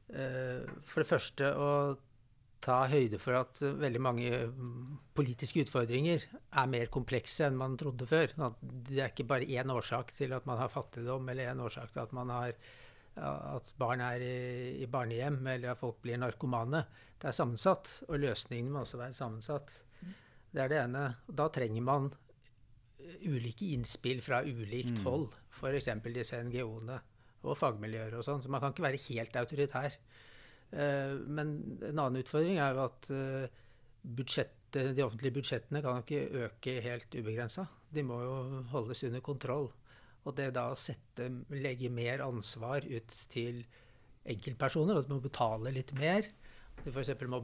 for 0.10 1.04
det 1.04 1.06
første 1.06 1.50
å 1.54 1.66
ta 2.64 2.82
høyde 2.92 3.20
for 3.22 3.38
at 3.40 3.62
veldig 3.62 4.02
mange 4.04 4.30
politiske 5.16 5.64
utfordringer 5.64 6.26
er 6.30 6.72
mer 6.72 6.92
komplekse 6.92 7.48
enn 7.48 7.58
man 7.60 7.78
trodde 7.80 8.08
før. 8.10 8.34
Det 8.60 9.00
er 9.00 9.14
ikke 9.14 9.28
bare 9.30 9.48
én 9.48 9.72
årsak 9.72 10.12
til 10.18 10.36
at 10.36 10.48
man 10.50 10.60
har 10.60 10.72
fattigdom, 10.74 11.30
eller 11.32 11.54
én 11.54 11.64
årsak 11.64 11.94
til 11.94 12.04
at, 12.04 12.16
har, 12.34 12.58
at 13.56 13.74
barn 13.80 14.04
er 14.04 14.26
i, 14.26 14.40
i 14.84 14.90
barnehjem, 14.92 15.40
eller 15.56 15.74
at 15.74 15.82
folk 15.82 16.02
blir 16.04 16.20
narkomane. 16.20 16.84
Det 17.20 17.32
er 17.32 17.36
sammensatt, 17.36 17.94
og 18.10 18.20
løsningene 18.24 18.76
må 18.76 18.84
også 18.84 19.00
være 19.00 19.18
sammensatt. 19.18 19.80
Det 20.50 20.64
er 20.64 20.72
det 20.72 20.82
ene. 20.82 21.04
Da 21.28 21.48
trenger 21.54 21.86
man 21.86 22.10
eh, 22.10 23.28
ulike 23.30 23.74
innspill 23.76 24.24
fra 24.26 24.42
ulikt 24.44 25.00
mm. 25.00 25.06
hold. 25.06 25.30
F.eks. 25.60 25.92
disse 26.16 26.40
NGO-ene 26.44 27.00
og 27.40 27.56
fagmiljøer 27.56 28.18
og 28.20 28.26
sånn. 28.26 28.42
Så 28.44 28.52
man 28.52 28.64
kan 28.64 28.74
ikke 28.74 28.88
være 28.88 29.04
helt 29.08 29.38
autoritær. 29.40 29.96
Uh, 30.70 31.18
men 31.26 31.56
en 31.82 31.98
annen 31.98 32.22
utfordring 32.22 32.60
er 32.62 32.76
jo 32.78 32.86
at 32.86 33.10
uh, 33.10 33.60
de 34.10 35.04
offentlige 35.04 35.34
budsjettene 35.40 35.82
kan 35.82 36.02
ikke 36.04 36.46
øke 36.46 36.76
helt 36.86 37.16
ubegrensa. 37.16 37.66
De 37.90 38.04
må 38.06 38.20
jo 38.22 38.64
holdes 38.74 39.04
under 39.08 39.24
kontroll. 39.26 39.70
Og 40.28 40.36
det 40.38 40.52
da 40.58 40.68
å 40.70 40.78
sette, 40.78 41.30
legge 41.56 41.90
mer 41.90 42.22
ansvar 42.22 42.86
ut 42.86 43.16
til 43.32 43.64
enkeltpersoner, 44.30 45.00
at 45.00 45.08
de 45.08 45.16
må 45.16 45.24
betale 45.24 45.74
litt 45.74 45.94
mer, 45.98 46.28
de 46.84 46.92
f.eks. 46.94 47.12
må 47.28 47.42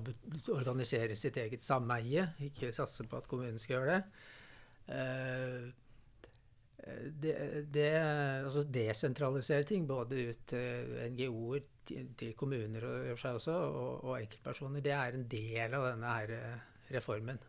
organisere 0.54 1.18
sitt 1.20 1.40
eget 1.42 1.66
sameie, 1.66 2.28
ikke 2.46 2.74
satse 2.76 3.08
på 3.10 3.20
at 3.20 3.28
kommunen 3.32 3.60
skal 3.60 3.80
gjøre 3.80 3.96
det. 3.96 4.04
Uh, 4.86 5.66
det, 6.86 7.34
det, 7.74 7.90
altså 7.98 8.62
desentralisere 8.70 9.66
ting, 9.66 9.88
både 9.90 10.28
ut 10.30 10.44
til 10.52 10.92
NGO-er, 11.16 11.64
til, 11.88 12.34
kommuner 12.38 12.86
og, 12.88 13.08
også, 13.14 13.54
og, 13.54 14.04
og, 14.04 14.14
enkeltpersoner, 14.20 14.84
det 14.84 14.94
er 14.96 15.18
en 15.18 15.26
del 15.32 15.78
av 15.78 15.88
denne 15.92 16.12
her 16.18 16.36
eh, 16.36 16.68
reformen. 16.96 17.40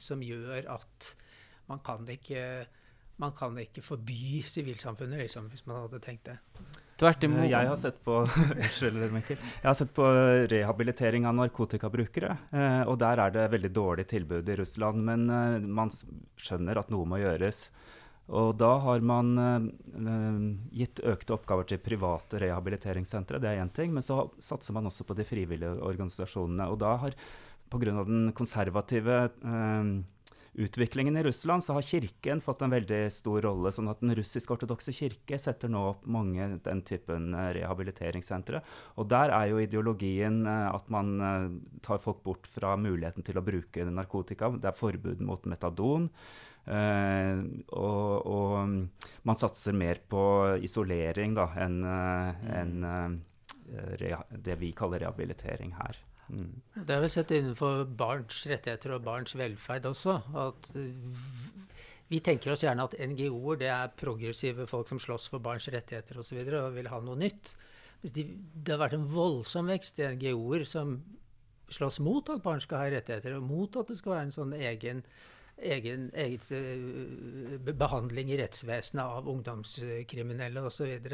Som 0.00 0.24
gjør 0.24 0.68
at 0.72 1.12
man 1.68 1.82
kan 1.84 2.06
ikke, 2.08 2.42
man 3.22 3.34
kan 3.36 3.56
ikke 3.60 3.84
forby 3.84 4.40
sivilsamfunnet, 4.46 5.26
liksom, 5.26 5.50
hvis 5.52 5.66
man 5.68 5.82
hadde 5.84 6.00
tenkt 6.04 6.30
det. 6.30 6.38
Tvert 6.96 7.26
imot. 7.28 7.42
Eh, 7.44 7.50
jeg 7.52 7.68
har 7.68 7.80
sett 7.80 7.98
på, 8.06 8.22
jeg 8.56 9.66
har 9.66 9.76
sett 9.76 9.92
på 9.96 10.06
rehabilitering 10.52 11.28
av 11.28 11.36
narkotikabrukere. 11.42 12.32
Eh, 12.52 12.82
og 12.88 12.96
der 13.02 13.26
er 13.26 13.34
det 13.34 13.50
veldig 13.52 13.72
dårlig 13.74 14.06
tilbud 14.14 14.48
i 14.48 14.58
Russland. 14.62 15.04
Men 15.10 15.28
man 15.66 15.92
skjønner 15.92 16.80
at 16.80 16.94
noe 16.94 17.08
må 17.08 17.20
gjøres. 17.20 17.66
Og 18.26 18.56
da 18.58 18.72
har 18.82 19.04
man 19.06 19.36
gitt 20.74 20.98
økte 21.06 21.36
oppgaver 21.36 21.68
til 21.70 21.78
private 21.78 22.40
rehabiliteringssentre. 22.42 23.38
Det 23.38 23.52
er 23.52 23.62
én 23.62 23.70
ting. 23.70 23.92
Men 23.94 24.02
så 24.02 24.24
satser 24.42 24.74
man 24.74 24.90
også 24.90 25.06
på 25.06 25.14
de 25.14 25.26
frivillige 25.28 25.76
organisasjonene. 25.78 26.66
Og 26.72 26.80
da 26.82 26.96
har 27.04 27.14
pga. 27.70 28.02
den 28.04 28.32
konservative 28.34 29.30
eh, 29.30 29.94
utviklingen 30.56 31.16
i 31.16 31.22
Russland, 31.22 31.64
så 31.64 31.72
har 31.76 31.82
Kirken 31.82 32.40
fått 32.40 32.62
en 32.62 32.72
veldig 32.72 33.00
stor 33.12 33.42
rolle. 33.44 33.72
sånn 33.72 33.90
at 33.92 34.00
Den 34.00 34.14
russisk-ortodokse 34.16 34.92
kirke 34.92 35.38
setter 35.38 35.68
nå 35.68 35.82
opp 35.90 36.06
mange 36.06 36.48
den 36.64 36.82
typen 36.82 37.34
eh, 37.34 37.52
rehabiliteringssentre. 37.60 38.62
Og 38.96 39.08
der 39.08 39.34
er 39.36 39.50
jo 39.50 39.60
ideologien 39.60 40.46
eh, 40.46 40.68
at 40.72 40.88
man 40.88 41.20
eh, 41.20 41.48
tar 41.82 42.00
folk 42.00 42.22
bort 42.24 42.48
fra 42.48 42.76
muligheten 42.76 43.22
til 43.26 43.36
å 43.36 43.44
bruke 43.44 43.84
narkotika. 43.84 44.50
Det 44.56 44.72
er 44.72 44.80
forbud 44.80 45.20
mot 45.20 45.44
metadon. 45.44 46.08
Uh, 46.66 47.46
og, 47.78 48.26
og, 48.26 49.04
man 49.26 49.38
satser 49.38 49.76
mer 49.76 50.00
på 50.10 50.22
isolering 50.66 51.36
da, 51.36 51.46
enn 51.62 51.76
uh, 51.86 52.48
en, 52.58 52.74
uh, 52.82 54.26
det 54.30 54.58
vi 54.58 54.72
kaller 54.74 55.04
rehabilitering 55.04 55.76
her. 55.78 56.00
Mm. 56.26 56.50
Det 56.74 56.90
har 56.90 57.04
vi 57.04 57.10
sett 57.12 57.30
innenfor 57.36 57.84
barns 57.86 58.40
rettigheter 58.50 58.96
og 58.96 59.06
barns 59.06 59.36
velferd 59.38 59.86
også. 59.92 60.18
at 60.42 60.72
vi 62.08 62.20
tenker 62.22 62.52
oss 62.52 62.62
gjerne 62.62 62.86
at 62.86 62.94
NGO-er 62.98 63.60
det 63.62 63.70
er 63.70 63.94
progressive 63.98 64.66
folk 64.70 64.90
som 64.90 65.00
slåss 65.02 65.26
for 65.32 65.42
barns 65.42 65.66
rettigheter 65.72 66.18
osv. 66.18 66.22
Og, 66.22 66.28
så 66.28 66.38
videre, 66.38 66.62
og 66.66 66.76
vil 66.78 66.90
ha 66.90 67.00
noe 67.02 67.18
nytt. 67.18 67.54
De, 68.14 68.26
det 68.54 68.74
har 68.74 68.82
vært 68.84 68.98
en 68.98 69.08
voldsom 69.10 69.70
vekst 69.72 69.98
i 70.02 70.10
NGO-er 70.14 70.66
som 70.68 71.00
slåss 71.74 71.98
mot 72.06 72.28
at 72.30 72.44
barn 72.44 72.62
skal 72.62 72.84
ha 72.84 72.90
rettigheter, 72.94 73.34
og 73.34 73.46
mot 73.48 73.78
at 73.80 73.90
det 73.90 73.98
skal 73.98 74.14
være 74.14 74.28
en 74.28 74.36
sånn 74.36 74.54
egen, 74.54 75.02
egen 75.56 76.10
eget, 76.14 76.48
uh, 76.52 77.72
behandling 77.72 78.32
i 78.32 78.38
rettsvesenet 78.40 79.04
av 79.04 79.28
ungdomskriminelle 79.32 80.62
osv. 80.68 81.10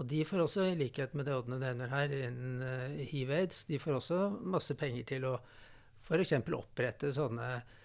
Og 0.00 0.08
de 0.08 0.22
får 0.24 0.44
også, 0.46 0.70
i 0.70 0.78
likhet 0.80 1.14
med 1.14 1.28
det 1.28 1.36
Odne 1.36 1.60
nevner 1.62 1.92
her, 1.92 2.16
innen 2.30 2.62
uh, 2.62 3.04
hiv-aids, 3.12 3.64
de 3.68 3.80
får 3.82 3.98
også 3.98 4.22
masse 4.54 4.76
penger 4.78 5.08
til 5.14 5.28
å 5.28 5.36
f.eks. 6.02 6.34
opprette 6.56 7.12
sånne 7.14 7.48
uh, 7.60 7.78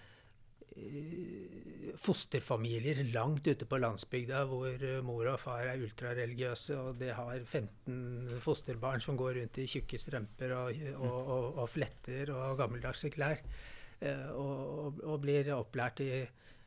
fosterfamilier 1.98 3.00
langt 3.12 3.46
ute 3.48 3.66
på 3.68 3.80
landsbygda 3.80 4.42
hvor 4.50 4.84
eh, 4.84 5.00
mor 5.04 5.30
og 5.32 5.40
far 5.42 5.66
er 5.66 5.82
ultrareligiøse, 5.82 6.76
og 6.78 7.00
de 7.00 7.10
har 7.14 7.40
15 7.40 8.38
fosterbarn 8.44 9.02
som 9.02 9.18
går 9.18 9.38
rundt 9.40 9.58
i 9.62 9.66
tjukke 9.70 10.00
strømper 10.00 10.54
og, 10.56 10.84
og, 10.98 11.18
og, 11.18 11.58
og 11.64 11.70
fletter 11.72 12.32
og 12.34 12.58
gammeldagse 12.60 13.10
klær, 13.14 13.42
eh, 13.42 13.77
og, 14.00 15.00
og, 15.02 15.16
blir 15.22 15.50
opplært 15.56 16.02
i, 16.04 16.10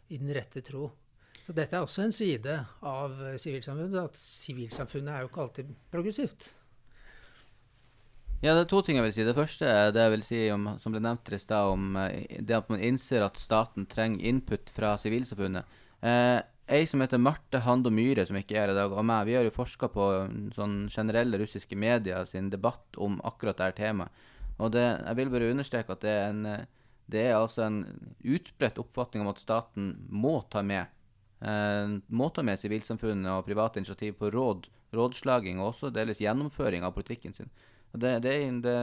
i, 0.10 0.18
den 0.18 0.34
rette 0.36 0.64
tro. 0.66 0.90
Så 1.42 1.56
dette 1.58 1.78
er 1.78 1.86
også 1.86 2.06
en 2.06 2.16
side 2.16 2.58
av 2.86 3.16
sivilsamfunnet. 3.42 4.12
At 4.12 4.20
sivilsamfunnet 4.20 5.14
er 5.14 5.24
jo 5.24 5.32
ikke 5.32 5.46
alltid 5.46 5.72
progressivt. 5.94 6.52
Ja, 8.42 8.56
det 8.56 8.64
er 8.64 8.70
to 8.72 8.80
ting 8.82 8.98
jeg 8.98 9.06
vil 9.06 9.14
si. 9.14 9.26
Det 9.26 9.38
første 9.38 9.68
er 9.70 9.92
det 9.94 10.02
jeg 10.02 10.14
vil 10.16 10.24
si 10.26 10.38
om, 10.50 10.72
som 10.82 10.94
ble 10.94 11.02
nevnt 11.06 11.30
i 11.30 11.38
stad, 11.38 11.70
om 11.70 11.98
uh, 11.98 12.08
det 12.42 12.56
at 12.58 12.72
man 12.74 12.82
innser 12.82 13.22
at 13.22 13.38
staten 13.38 13.86
trenger 13.90 14.26
input 14.32 14.72
fra 14.74 14.96
sivilsamfunnet. 15.02 15.78
Eh, 16.02 16.40
ei 16.74 16.88
som 16.90 17.04
heter 17.04 17.22
Marte 17.22 17.62
Hando 17.62 17.92
Myhre, 17.94 18.26
som 18.26 18.40
ikke 18.40 18.58
er 18.58 18.72
i 18.72 18.78
dag, 18.78 18.90
og 18.90 19.06
meg, 19.06 19.28
vi 19.30 19.36
har 19.38 19.46
jo 19.46 19.54
forska 19.54 19.92
på 19.94 20.08
mm, 20.26 20.48
sånn 20.56 20.76
generelle 20.90 21.38
russiske 21.38 21.78
medier 21.78 22.26
sin 22.26 22.50
debatt 22.50 22.98
om 22.98 23.20
akkurat 23.30 23.62
dette 23.62 23.84
temaet. 23.84 24.26
Og 24.58 24.74
det, 24.74 24.88
jeg 24.88 25.18
vil 25.20 25.34
bare 25.34 25.52
understreke 25.54 25.94
at 25.94 26.02
det 26.02 26.16
er, 26.16 26.34
en, 26.34 26.42
eh, 26.50 26.81
det 27.12 27.28
er 27.28 27.38
altså 27.38 27.66
en 27.68 27.84
utbredt 28.24 28.80
oppfatning 28.82 29.24
om 29.24 29.32
at 29.32 29.42
staten 29.42 29.94
må 30.10 30.40
ta 30.52 30.64
med 30.66 30.86
eh, 31.46 31.98
må 32.08 32.30
ta 32.34 32.46
med 32.46 32.62
sivilsamfunnet 32.62 33.32
og 33.34 33.48
private 33.48 33.82
initiativ 33.82 34.18
på 34.20 34.32
råd, 34.34 34.70
rådslaging 34.96 35.60
og 35.60 35.74
også 35.74 35.92
delvis 35.94 36.22
gjennomføring 36.24 36.86
av 36.88 36.96
politikken 36.96 37.36
sin. 37.36 37.52
Det, 37.92 38.20
det, 38.24 38.36
det, 38.64 38.78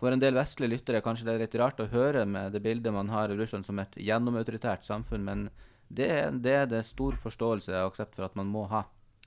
for 0.00 0.12
en 0.12 0.22
del 0.22 0.36
vestlige 0.38 0.72
lyttere 0.72 1.02
kanskje 1.04 1.28
det 1.28 1.34
er 1.34 1.44
litt 1.44 1.58
rart 1.60 1.82
å 1.82 1.90
høre 1.92 2.24
med 2.28 2.54
det 2.54 2.62
bildet 2.64 2.94
man 2.94 3.12
har 3.12 3.32
av 3.32 3.40
Russland 3.40 3.66
som 3.66 3.78
et 3.82 3.98
gjennomautoritært 4.00 4.86
samfunn, 4.86 5.26
men 5.26 5.46
det, 5.88 6.08
det 6.44 6.56
er 6.62 6.70
det 6.70 6.86
stor 6.88 7.16
forståelse 7.20 7.74
og 7.76 7.92
aksept 7.92 8.16
for 8.16 8.26
at 8.26 8.38
man 8.38 8.50
må 8.50 8.64
ha, 8.72 8.86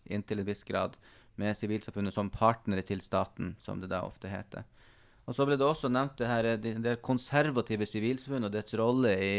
inntil 0.09 0.41
en 0.41 0.49
viss 0.49 0.65
grad, 0.67 0.97
med 1.37 1.53
sivilsamfunnet 1.53 2.15
som 2.15 2.31
partnere 2.33 2.81
til 2.81 3.01
staten, 3.05 3.53
som 3.61 3.81
det 3.81 3.91
da 3.91 4.01
ofte 4.07 4.29
heter. 4.31 4.65
Og 5.27 5.35
Så 5.35 5.43
ble 5.43 5.57
det 5.59 5.65
også 5.67 5.89
nevnt 5.91 6.15
det 6.21 6.27
her, 6.29 6.45
det 6.55 6.93
konservative 7.03 7.83
sivilsamfunnet 7.89 8.47
og 8.47 8.53
dets 8.53 8.75
rolle 8.79 9.11
i 9.19 9.31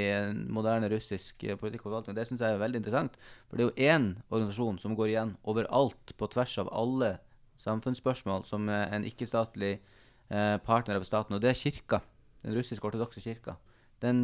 moderne 0.52 0.90
russisk 0.92 1.46
politikk 1.60 1.86
og 1.86 1.88
forvaltning. 1.88 2.16
Det 2.18 2.26
syns 2.28 2.44
jeg 2.44 2.56
er 2.56 2.60
veldig 2.60 2.82
interessant. 2.82 3.16
For 3.48 3.56
det 3.56 3.64
er 3.64 3.70
jo 3.70 3.94
én 3.94 4.10
organisasjon 4.28 4.80
som 4.82 4.96
går 4.98 5.14
igjen 5.14 5.32
overalt, 5.48 6.12
på 6.12 6.28
tvers 6.28 6.58
av 6.60 6.68
alle 6.76 7.14
samfunnsspørsmål 7.62 8.44
som 8.44 8.68
en 8.68 9.06
ikke-statlig 9.08 9.78
eh, 9.78 10.58
partner 10.66 11.00
av 11.00 11.08
staten, 11.08 11.38
og 11.38 11.40
det 11.40 11.54
er 11.54 11.62
kirka. 11.62 12.02
Den 12.44 12.58
russisk-ortodokse 12.58 13.24
kirka. 13.24 13.56
Den, 14.04 14.22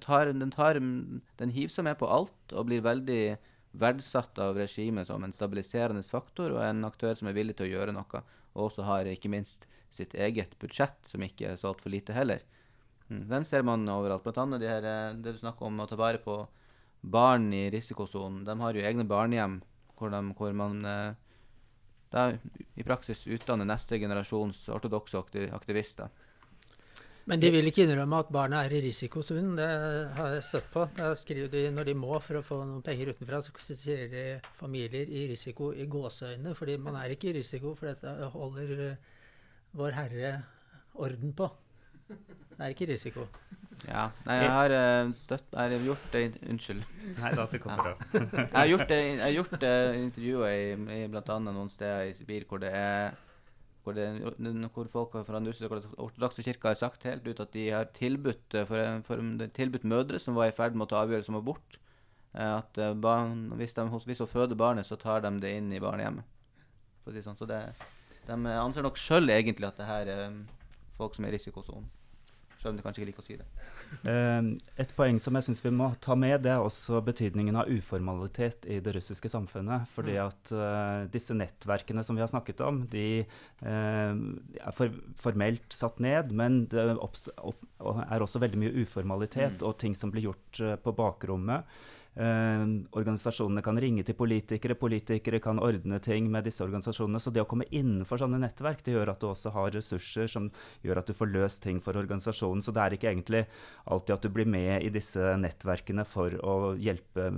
tar, 0.00 0.32
den, 0.32 0.50
tar, 0.50 0.80
den, 0.80 1.52
hiver 1.54 1.70
seg 1.70 1.86
med 1.86 2.00
på 2.00 2.08
alt 2.10 2.56
og 2.56 2.66
blir 2.66 2.82
veldig 2.82 3.36
verdsatt 3.78 4.40
av 4.42 4.56
regimet 4.58 5.06
som 5.06 5.22
en 5.22 5.34
stabiliserende 5.34 6.02
faktor 6.08 6.56
og 6.56 6.64
en 6.64 6.88
aktør 6.88 7.14
som 7.18 7.28
er 7.30 7.36
villig 7.36 7.54
til 7.58 7.68
å 7.68 7.72
gjøre 7.76 7.94
noe, 7.94 8.24
og 8.54 8.70
også 8.70 8.88
har 8.88 9.12
ikke 9.12 9.30
minst 9.30 9.68
sitt 9.96 10.14
eget 10.14 10.56
budsjett, 10.60 10.98
som 11.08 11.22
ikke 11.24 11.52
er 11.52 11.60
så 11.60 11.72
altfor 11.72 11.92
lite 11.92 12.16
heller. 12.16 12.42
Mm, 13.08 13.26
den 13.28 13.44
ser 13.48 13.64
man 13.66 13.88
overalt. 13.88 14.24
Blant 14.24 14.40
annet 14.42 14.62
de 14.62 14.70
her, 14.70 14.84
eh, 14.84 15.16
det 15.16 15.36
du 15.36 15.38
snakker 15.42 15.66
om 15.66 15.80
å 15.80 15.88
ta 15.88 15.98
vare 16.00 16.22
på 16.22 16.38
barn 17.00 17.52
i 17.52 17.68
risikosonen. 17.70 18.44
De 18.44 18.58
har 18.60 18.74
jo 18.74 18.84
egne 18.84 19.04
barnehjem 19.04 19.60
hvor, 19.98 20.10
de, 20.10 20.20
hvor 20.38 20.52
man 20.56 20.84
eh, 20.88 21.14
da 22.14 22.28
i 22.74 22.86
praksis 22.86 23.26
utdanner 23.26 23.68
neste 23.68 23.98
generasjons 23.98 24.68
ortodokse 24.72 25.18
aktivister. 25.52 26.12
Men 27.24 27.40
de 27.40 27.48
vil 27.54 27.70
ikke 27.70 27.86
innrømme 27.86 28.18
at 28.20 28.32
barna 28.32 28.60
er 28.66 28.72
i 28.76 28.82
risikosonen. 28.84 29.54
Det 29.56 29.68
har 30.18 30.34
jeg 30.34 30.44
støtt 30.44 30.66
på. 30.74 30.84
Da 30.98 31.14
skriver 31.16 31.48
de 31.54 31.62
når 31.72 31.88
de 31.88 31.94
må 31.96 32.18
for 32.20 32.36
å 32.36 32.44
få 32.44 32.58
noen 32.60 32.84
penger 32.84 33.14
utenfra, 33.14 33.40
så 33.40 33.76
sier 33.80 34.10
de 34.12 34.24
familier 34.58 35.08
i 35.08 35.24
risiko 35.30 35.70
i 35.72 35.86
gåseøyne. 35.88 36.52
Fordi 36.58 36.76
man 36.84 36.98
er 37.00 37.14
ikke 37.14 37.30
i 37.30 37.38
risiko, 37.38 37.72
for 37.78 37.88
dette 37.88 38.28
holder 38.34 38.74
uh, 38.76 39.14
Vår 39.74 39.96
Herre 39.96 40.34
orden 40.94 41.32
på. 41.34 41.48
Det 42.08 42.62
er 42.62 42.74
ikke 42.74 42.86
risiko. 42.92 43.26
Ja. 43.88 44.06
Nei, 44.24 44.36
jeg 44.38 44.50
har 44.54 44.72
uh, 44.72 45.10
støtt 45.18 45.52
Jeg 45.52 45.72
har 45.74 45.84
gjort 45.84 46.04
det 46.12 46.22
Unnskyld. 46.48 46.82
Nei 47.18 47.30
da, 47.34 47.46
det 47.50 47.60
kommer 47.60 47.88
bra. 47.88 47.94
jeg 48.38 48.54
har 48.54 48.68
gjort 48.70 48.88
det, 48.88 48.98
jeg 49.02 49.22
har 49.24 49.34
gjort 49.34 49.56
det 49.64 49.76
intervjuet 49.98 50.54
i, 50.54 50.98
i 50.98 51.06
bl.a. 51.10 51.38
noen 51.42 51.70
steder 51.72 52.10
i 52.10 52.14
Sibir 52.16 52.46
hvor 52.48 52.62
det 52.62 52.70
er 52.78 53.16
hvor, 53.84 53.92
det, 53.98 54.06
hvor 54.72 54.86
folk 54.88 55.16
fra 55.26 55.40
den 55.40 55.50
ortodokse 56.00 56.44
kirka 56.46 56.70
har 56.70 56.78
sagt 56.80 57.02
helt 57.04 57.26
ut 57.28 57.42
at 57.42 57.50
de 57.52 57.66
har 57.68 57.90
tilbudt, 57.92 58.54
eh, 58.56 58.64
for, 58.64 59.02
for, 59.04 59.24
tilbudt 59.58 59.84
mødre 59.84 60.20
som 60.22 60.38
var 60.38 60.48
i 60.48 60.54
ferd 60.56 60.72
med 60.72 60.86
å 60.86 60.92
ta 60.94 61.02
avgjørelse 61.04 61.34
om 61.34 61.36
abort, 61.42 61.76
eh, 62.32 62.54
at 62.54 62.80
barn, 63.02 63.50
hvis, 63.60 63.76
de, 63.76 63.84
hvis 64.06 64.22
hun 64.24 64.30
føder 64.30 64.56
barnet, 64.56 64.88
så 64.88 64.96
tar 64.96 65.20
de 65.26 65.34
det 65.42 65.52
inn 65.58 65.68
i 65.68 65.82
barnehjemmet. 65.84 66.24
For 67.04 67.12
å 67.12 67.18
si 67.18 67.26
sånn. 67.26 67.36
Så 67.36 67.44
det, 67.50 67.60
de 68.28 68.56
anser 68.56 68.86
nok 68.86 69.00
sjøl 69.00 69.28
egentlig 69.34 69.68
at 69.68 69.80
det 69.80 69.88
her 69.88 70.10
er 70.14 70.40
folk 70.98 71.16
som 71.16 71.26
er 71.26 71.34
i 71.34 71.38
risikosonen. 71.38 71.86
Selv 72.64 72.72
om 72.72 72.78
de 72.78 72.84
kanskje 72.86 73.02
ikke 73.02 73.10
liker 73.10 73.20
å 73.20 73.26
si 73.26 73.34
det. 73.36 73.46
Uh, 74.08 74.46
et 74.80 74.92
poeng 74.96 75.18
som 75.20 75.36
jeg 75.36 75.44
syns 75.44 75.60
vi 75.60 75.72
må 75.74 75.90
ta 76.00 76.14
med, 76.16 76.38
det 76.46 76.54
er 76.54 76.64
også 76.64 77.02
betydningen 77.04 77.58
av 77.60 77.68
uformalitet 77.68 78.64
i 78.72 78.78
det 78.80 78.94
russiske 78.96 79.28
samfunnet. 79.28 79.84
Fordi 79.92 80.14
mm. 80.16 80.22
at 80.24 80.52
uh, 80.56 81.02
disse 81.12 81.36
nettverkene 81.36 82.04
som 82.06 82.16
vi 82.16 82.24
har 82.24 82.30
snakket 82.32 82.62
om, 82.64 82.80
de 82.88 83.26
uh, 83.66 84.14
er 84.16 84.76
for, 84.76 84.96
formelt 85.20 85.76
satt 85.76 86.00
ned, 86.00 86.32
men 86.32 86.62
det 86.72 86.86
opp, 86.96 87.20
er 88.08 88.24
også 88.24 88.40
veldig 88.40 88.62
mye 88.64 88.86
uformalitet 88.86 89.60
mm. 89.60 89.66
og 89.68 89.76
ting 89.84 89.98
som 89.98 90.14
blir 90.14 90.30
gjort 90.30 90.64
eh, 90.64 90.78
på 90.80 90.96
bakrommet. 90.96 91.68
Eh, 92.14 92.64
organisasjonene 92.94 93.62
kan 93.66 93.78
ringe 93.82 94.04
til 94.06 94.14
politikere, 94.14 94.76
politikere 94.78 95.40
kan 95.42 95.58
ordne 95.58 95.98
ting 96.02 96.28
med 96.30 96.46
disse 96.46 96.62
organisasjonene. 96.62 97.20
Så 97.22 97.32
det 97.34 97.42
å 97.42 97.48
komme 97.50 97.66
innenfor 97.74 98.22
sånne 98.22 98.38
nettverk 98.42 98.84
det 98.86 98.94
gjør 98.94 99.14
at 99.14 99.22
du 99.22 99.28
også 99.32 99.54
har 99.56 99.74
ressurser 99.74 100.30
som 100.30 100.50
gjør 100.86 101.02
at 101.02 101.10
du 101.10 101.16
får 101.18 101.32
løst 101.34 101.64
ting 101.66 101.82
for 101.82 101.98
organisasjonen. 101.98 102.62
Så 102.62 102.74
det 102.74 102.84
er 102.84 102.96
ikke 102.96 103.10
egentlig 103.10 103.44
alltid 103.90 104.14
at 104.16 104.26
du 104.26 104.30
blir 104.34 104.46
med 104.46 104.86
i 104.86 104.92
disse 104.94 105.34
nettverkene 105.40 106.06
for 106.06 106.38
å 106.38 106.56
hjelpe 106.78 107.30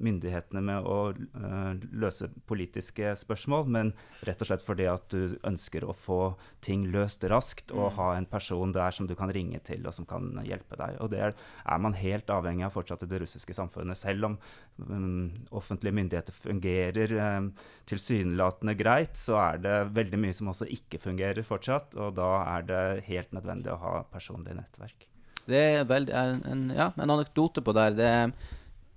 myndighetene 0.00 0.62
med 0.64 0.86
å 0.88 0.98
uh, 1.12 1.72
løse 1.92 2.28
politiske 2.48 3.12
spørsmål, 3.18 3.66
men 3.74 3.92
rett 4.26 4.42
og 4.42 4.48
slett 4.48 4.64
fordi 4.64 4.86
at 4.90 5.06
du 5.12 5.36
ønsker 5.48 5.84
å 5.84 5.96
få 5.96 6.20
ting 6.64 6.86
løst 6.94 7.24
raskt 7.30 7.74
og 7.74 7.90
mm. 7.90 7.96
ha 7.98 8.08
en 8.16 8.28
person 8.30 8.74
der 8.74 8.94
som 8.94 9.08
du 9.08 9.14
kan 9.18 9.32
ringe 9.34 9.60
til 9.66 9.84
og 9.86 9.96
som 9.96 10.08
kan 10.08 10.30
hjelpe 10.46 10.78
deg. 10.80 10.98
Og 11.04 11.12
det 11.12 11.22
er, 11.28 11.36
man 11.82 11.96
helt 11.98 12.30
avhengig 12.32 12.66
av 12.68 12.74
fortsatt 12.76 13.04
i 13.06 13.10
det 13.10 13.22
russiske 13.24 13.56
samfunnet. 13.56 13.98
Selv 13.98 14.30
om 14.30 14.38
um, 14.78 15.30
offentlige 15.50 15.96
myndigheter 15.98 16.36
fungerer 16.36 17.16
um, 17.18 17.52
tilsynelatende 17.90 18.76
greit, 18.78 19.16
så 19.18 19.38
er 19.42 19.62
det 19.62 19.78
veldig 19.96 20.22
mye 20.24 20.36
som 20.36 20.52
også 20.52 20.70
ikke 20.72 21.02
fungerer 21.02 21.46
fortsatt, 21.46 21.96
og 21.98 22.16
da 22.18 22.34
er 22.56 22.68
det 22.68 22.84
helt 23.08 23.32
nødvendig 23.36 23.74
å 23.74 23.80
ha 23.82 23.94
personlig 24.12 24.56
nettverk. 24.58 25.08
Det 25.42 25.58
er 25.58 25.86
veldig, 25.88 26.14
en, 26.14 26.66
ja, 26.70 26.92
en 26.94 27.10
anekdote 27.10 27.64
på 27.64 27.74
der. 27.74 27.96
det 27.98 28.08
er 28.08 28.34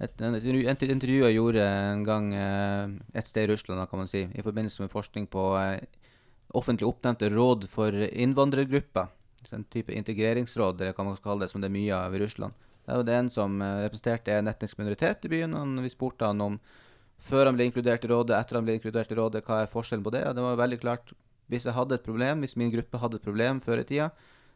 et, 0.03 0.21
et, 0.21 0.81
intervju 0.91 1.21
jeg 1.23 1.37
gjorde 1.37 1.63
en 1.63 2.01
gang 2.03 2.33
eh, 2.35 2.95
et 3.15 3.27
sted 3.29 3.45
i 3.45 3.53
Russland 3.53 3.79
kan 3.87 4.01
man 4.01 4.09
si, 4.11 4.25
i 4.27 4.43
forbindelse 4.43 4.83
med 4.83 4.91
forskning 4.91 5.29
på 5.31 5.43
eh, 5.61 5.85
offentlig 6.55 6.87
oppnevnte 6.89 7.29
råd 7.31 7.69
for 7.71 7.95
innvandrergrupper. 7.95 9.07
En 9.53 9.63
type 9.69 9.93
integreringsråd 9.93 10.81
eller 10.81 10.95
hva 10.97 11.05
man 11.05 11.15
skal 11.15 11.29
kalle 11.29 11.45
det, 11.45 11.51
som 11.53 11.61
det 11.61 11.69
er 11.69 11.77
mye 11.77 11.95
av 11.95 12.15
i 12.15 12.19
Russland. 12.19 12.55
Det 12.85 12.97
var 12.97 13.07
det 13.07 13.15
en 13.17 13.31
som 13.31 13.61
eh, 13.61 13.85
representerte 13.85 14.35
en 14.35 14.51
etnisk 14.51 14.81
minoritet 14.81 15.25
i 15.25 15.31
byen. 15.31 15.55
og 15.55 15.79
Vi 15.85 15.93
spurte 15.93 16.27
han 16.27 16.43
om 16.43 16.59
før 17.25 17.47
han 17.47 17.55
ble 17.57 17.69
inkludert 17.69 18.03
i 18.03 18.11
rådet, 18.11 18.35
etter 18.37 18.59
han 18.59 18.67
ble 18.67 18.75
inkludert 18.77 19.11
i 19.11 19.17
rådet, 19.17 19.45
hva 19.47 19.63
er 19.63 19.71
forskjellen 19.71 20.03
på 20.05 20.13
det? 20.13 20.25
Og 20.27 20.35
det 20.35 20.43
var 20.45 20.59
veldig 20.59 20.81
klart. 20.81 21.15
Hvis 21.49 21.65
jeg 21.65 21.77
hadde 21.77 21.95
et 21.95 22.05
problem, 22.05 22.41
hvis 22.43 22.57
min 22.59 22.73
gruppe 22.73 22.99
hadde 22.99 23.21
et 23.21 23.25
problem 23.25 23.61
før 23.63 23.81
i 23.81 23.87
tida, 23.87 24.11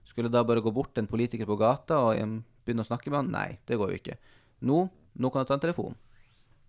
skulle 0.06 0.32
da 0.34 0.44
bare 0.44 0.62
gå 0.66 0.74
bort 0.74 0.92
til 0.94 1.06
en 1.06 1.10
politiker 1.10 1.48
på 1.48 1.58
gata 1.60 2.02
og 2.10 2.42
begynne 2.66 2.84
å 2.84 2.90
snakke 2.90 3.14
med 3.14 3.22
han? 3.22 3.32
Nei, 3.34 3.50
det 3.70 3.78
går 3.78 3.94
jo 3.94 4.00
ikke. 4.02 4.18
Nå 4.66 4.80
nå 5.20 5.32
kan 5.32 5.44
jeg 5.44 5.52
ta 5.52 5.58
en 5.60 5.66
telefon. 5.68 5.98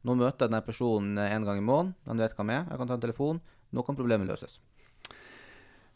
Nå 0.06 0.16
møter 0.16 0.46
jeg 0.46 0.50
denne 0.50 0.64
personen 0.64 1.20
en 1.22 1.46
gang 1.46 1.60
i 1.60 1.64
måneden. 1.64 1.94
Han 2.08 2.22
vet 2.22 2.34
hva 2.34 2.44
han 2.44 2.54
er. 2.54 2.66
Jeg 2.70 2.80
kan 2.80 2.90
ta 2.90 2.96
en 2.96 3.04
telefon. 3.04 3.40
Nå 3.70 3.84
kan 3.86 3.98
problemet 3.98 4.28
løses. 4.30 4.58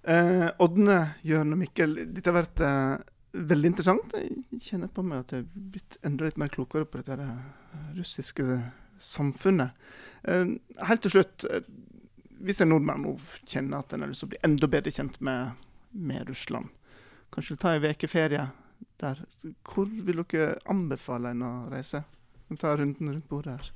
Eh, 0.04 0.48
Ådne, 0.60 0.98
Jørn 1.24 1.56
og 1.56 1.60
Mikkel, 1.62 1.96
dette 2.12 2.28
har 2.28 2.36
vært 2.36 2.60
eh, 2.60 3.04
veldig 3.34 3.70
interessant. 3.72 4.16
Jeg 4.20 4.60
kjenner 4.66 4.90
på 4.92 5.02
meg 5.06 5.24
at 5.24 5.32
jeg 5.32 5.46
er 5.46 5.68
blitt 5.74 5.96
enda 6.04 6.28
litt 6.28 6.40
mer 6.40 6.52
klokere 6.52 6.84
på 6.84 7.00
dette 7.00 7.16
eh, 7.24 7.86
russiske 7.96 8.58
samfunnet. 9.00 9.72
Eh, 10.28 10.52
helt 10.90 11.04
til 11.06 11.16
slutt. 11.16 11.46
Eh, 11.48 11.64
hvis 12.44 12.60
en 12.60 12.74
nordmann 12.74 13.06
nå 13.06 13.14
kjenner 13.48 13.80
at 13.80 13.94
en 13.96 14.04
har 14.04 14.12
lyst 14.12 14.20
til 14.22 14.28
å 14.28 14.34
bli 14.34 14.42
enda 14.44 14.68
bedre 14.68 14.92
kjent 14.92 15.16
med, 15.24 15.64
med 15.96 16.28
Russland, 16.28 16.68
kanskje 17.32 17.56
ta 17.62 17.72
en 17.72 17.88
uke 17.88 18.10
ferie 18.10 18.44
der. 19.00 19.24
Hvor 19.64 19.88
vil 19.88 20.20
dere 20.20 20.58
anbefale 20.70 21.32
en 21.32 21.46
å 21.48 21.54
reise? 21.72 22.04
Ta 22.60 22.74
runden 22.76 23.10
rundt 23.10 23.28
bordet 23.28 23.56
her. 23.56 23.72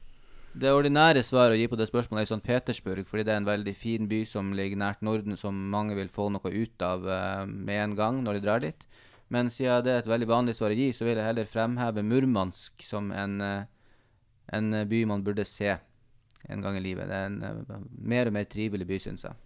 Det 0.58 0.70
ordinære 0.72 1.22
svaret 1.22 1.54
å 1.54 1.58
gi 1.60 1.68
på 1.70 1.76
det 1.78 1.86
spørsmålet 1.90 2.24
er 2.24 2.30
St. 2.30 2.44
Petersburg, 2.44 3.06
fordi 3.06 3.24
det 3.28 3.34
er 3.34 3.42
en 3.42 3.48
veldig 3.48 3.74
fin 3.76 4.08
by 4.10 4.22
som 4.26 4.54
ligger 4.56 4.80
nært 4.80 5.04
Norden, 5.06 5.36
som 5.36 5.58
mange 5.70 5.94
vil 5.98 6.08
få 6.10 6.30
noe 6.34 6.52
ut 6.52 6.82
av 6.82 7.04
uh, 7.04 7.44
med 7.46 7.82
en 7.82 7.96
gang 7.98 8.22
når 8.24 8.38
de 8.38 8.44
drar 8.46 8.64
dit. 8.64 8.86
Men 9.28 9.52
siden 9.52 9.84
det 9.84 9.92
er 9.92 10.00
et 10.02 10.08
veldig 10.10 10.28
vanlig 10.30 10.56
svar 10.56 10.72
å 10.72 10.78
gi, 10.78 10.88
så 10.96 11.04
vil 11.04 11.20
jeg 11.20 11.28
heller 11.28 11.48
fremheve 11.48 12.04
Murmansk 12.06 12.86
som 12.86 13.12
en, 13.12 13.36
uh, 13.44 13.68
en 14.56 14.72
eh, 14.74 14.88
by 14.88 15.02
man 15.10 15.24
burde 15.26 15.44
se 15.44 15.76
en 16.48 16.62
gang 16.64 16.78
i 16.78 16.82
livet. 16.82 17.08
Det 17.10 17.18
er 17.18 17.28
en 17.28 17.42
eh, 17.44 17.84
mer 18.14 18.30
og 18.30 18.36
mer 18.38 18.48
trivelig 18.50 18.88
by, 18.88 18.98
syns 19.02 19.26
jeg. 19.26 19.36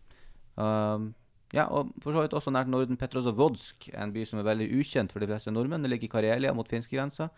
Um, 0.54 1.12
ja, 1.52 1.66
og 1.66 1.92
for 2.00 2.14
så 2.14 2.24
vidt 2.24 2.37
også 2.37 2.52
nært 2.54 2.70
Norden. 2.72 2.98
Petrozovodsk, 3.00 3.90
en 3.98 4.12
by 4.14 4.24
som 4.28 4.40
er 4.40 4.48
veldig 4.48 4.68
ukjent 4.78 5.12
for 5.12 5.22
de 5.22 5.28
fleste 5.28 5.52
nordmenn. 5.52 5.85
Det 5.85 5.92
ligger 5.92 6.08
i 6.08 6.12
Karelia 6.14 6.54
mot 6.56 6.68
finskegrensa, 6.68 7.28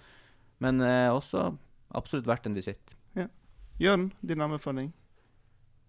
men 0.62 0.82
eh, 0.84 1.10
også 1.10 1.48
absolutt 1.94 2.26
verdt 2.30 2.46
en 2.50 2.56
visitt. 2.58 2.94
Jørn, 3.82 4.12
din 4.22 4.40
anbefaling? 4.44 4.92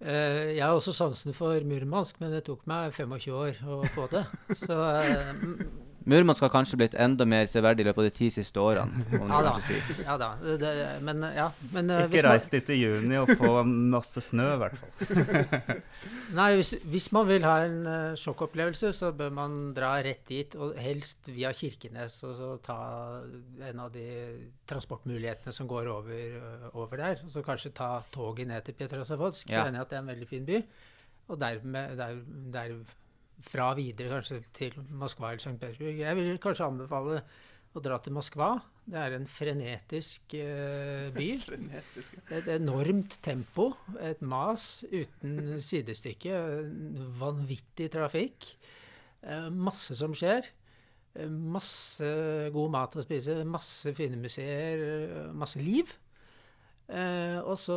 Uh, 0.01 0.07
jeg 0.57 0.63
har 0.65 0.73
også 0.73 0.91
sansen 0.93 1.33
for 1.37 1.53
Murmansk, 1.63 2.17
men 2.19 2.31
det 2.33 2.43
tok 2.47 2.63
meg 2.67 2.91
25 2.97 3.35
år 3.37 3.59
å 3.69 3.77
få 3.93 4.07
det. 4.11 4.23
Så 4.65 4.73
m- 5.45 5.61
Murmansk 6.05 6.43
har 6.45 6.51
kanskje 6.53 6.77
blitt 6.77 6.95
enda 7.01 7.25
mer 7.25 7.47
severdig 7.49 7.81
i 7.81 7.87
løpet 7.87 8.03
av 8.03 8.05
de 8.05 8.13
ti 8.13 8.27
siste 8.33 8.61
årene. 8.61 9.05
Om 9.17 9.31
ja 9.31 9.39
da. 9.41 9.53
Si. 9.65 9.77
Ja 10.03 10.17
da. 10.21 10.27
Det, 10.41 10.55
det, 10.61 10.73
men 11.05 11.23
ja. 11.33 11.47
Men, 11.73 11.89
uh, 11.89 12.03
Ikke 12.05 12.21
reis 12.27 12.45
dit 12.53 12.69
i 12.75 12.77
juni 12.77 13.17
og 13.17 13.31
få 13.39 13.63
masse 13.65 14.21
snø, 14.21 14.45
i 14.53 14.59
hvert 14.61 14.77
fall. 14.77 15.79
Nei, 16.37 16.49
hvis, 16.59 16.75
hvis 16.85 17.09
man 17.15 17.25
vil 17.29 17.47
ha 17.47 17.55
en 17.65 17.79
uh, 17.89 18.17
sjokkopplevelse, 18.21 18.91
så 18.93 19.09
bør 19.17 19.33
man 19.33 19.55
dra 19.77 19.95
rett 20.05 20.21
dit, 20.29 20.57
og 20.61 20.77
helst 20.81 21.31
via 21.33 21.49
Kirkenes, 21.57 22.19
og 22.27 22.35
så 22.37 22.51
ta 22.65 22.79
en 23.65 23.81
av 23.81 23.89
de 23.93 24.05
transportmulighetene 24.69 25.53
som 25.55 25.69
går 25.69 25.89
over, 25.89 26.35
uh, 26.37 26.67
over 26.75 27.01
der. 27.01 27.23
Og 27.25 27.33
så 27.33 27.41
kanskje 27.45 27.73
ta 27.81 27.95
toget 28.13 28.51
ned 28.51 28.67
til 28.67 28.77
Petrozavodsk. 28.77 29.49
Ja. 29.49 29.63
Jeg 29.63 29.63
er 29.63 29.73
enig 29.73 29.81
i 29.81 29.87
at 29.87 29.89
det 29.89 29.97
er 29.97 30.05
en 30.05 30.13
veldig 30.13 30.29
fin 30.29 30.45
by. 30.45 30.61
Og 31.33 31.41
dermed, 31.41 31.97
der, 31.97 32.77
derfra 33.35 33.73
videre 33.77 34.09
kanskje 34.13 34.39
til 34.55 34.77
Moskva 34.95 35.31
eller 35.33 35.41
St. 35.43 35.57
Petersburg. 35.59 35.99
Jeg 35.99 36.17
vil 36.17 36.37
kanskje 36.43 36.65
anbefale 36.69 37.19
å 37.75 37.81
dra 37.83 37.97
til 37.99 38.15
Moskva. 38.15 38.53
Det 38.85 38.99
er 39.01 39.15
en 39.17 39.25
frenetisk 39.27 40.35
uh, 40.39 41.09
by. 41.15 41.27
Frenetisk. 41.47 42.15
Et 42.31 42.47
enormt 42.55 43.17
tempo, 43.25 43.71
et 43.99 44.21
mas 44.23 44.85
uten 44.91 45.57
sidestykke, 45.59 46.37
vanvittig 47.19 47.89
trafikk. 47.95 48.51
eh, 49.25 49.49
Masse 49.49 49.97
som 49.97 50.13
skjer. 50.15 50.47
eh, 51.17 51.27
Masse 51.27 52.13
god 52.55 52.71
mat 52.77 52.95
å 52.95 53.03
spise, 53.03 53.39
masse 53.43 53.91
fine 53.97 54.21
museer, 54.21 54.85
masse 55.33 55.59
liv. 55.59 55.91
Eh, 56.87 57.39
og 57.41 57.57
så 57.57 57.75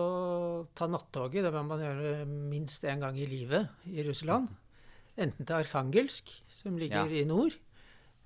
ta 0.77 0.87
nattoget. 0.87 1.43
Det 1.47 1.53
må 1.55 1.63
man 1.65 1.81
gjøre 1.83 2.27
minst 2.29 2.85
én 2.85 3.01
gang 3.01 3.17
i 3.19 3.27
livet 3.27 3.69
i 3.89 4.05
Russland. 4.07 4.49
Enten 5.19 5.47
til 5.49 5.57
Arkhangelsk, 5.59 6.31
som 6.61 6.77
ligger 6.79 7.09
Ja. 7.11 7.23
i 7.23 7.25
nord. 7.27 7.57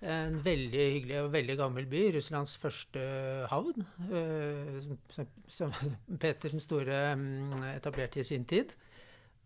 En 0.02 0.40
veldig 0.44 0.82
hyggelig 0.92 1.18
og 1.22 1.32
veldig 1.32 1.56
gammel 1.56 1.86
by. 1.86 2.00
Russlands 2.16 2.56
første 2.58 3.00
havn. 3.48 3.84
eh, 4.12 4.80
som, 5.14 5.28
som 5.48 5.72
Peter 6.20 6.48
den 6.50 6.60
store 6.60 7.14
mm, 7.16 7.52
etablerte 7.76 8.20
i 8.20 8.26
sin 8.26 8.44
tid. 8.44 8.74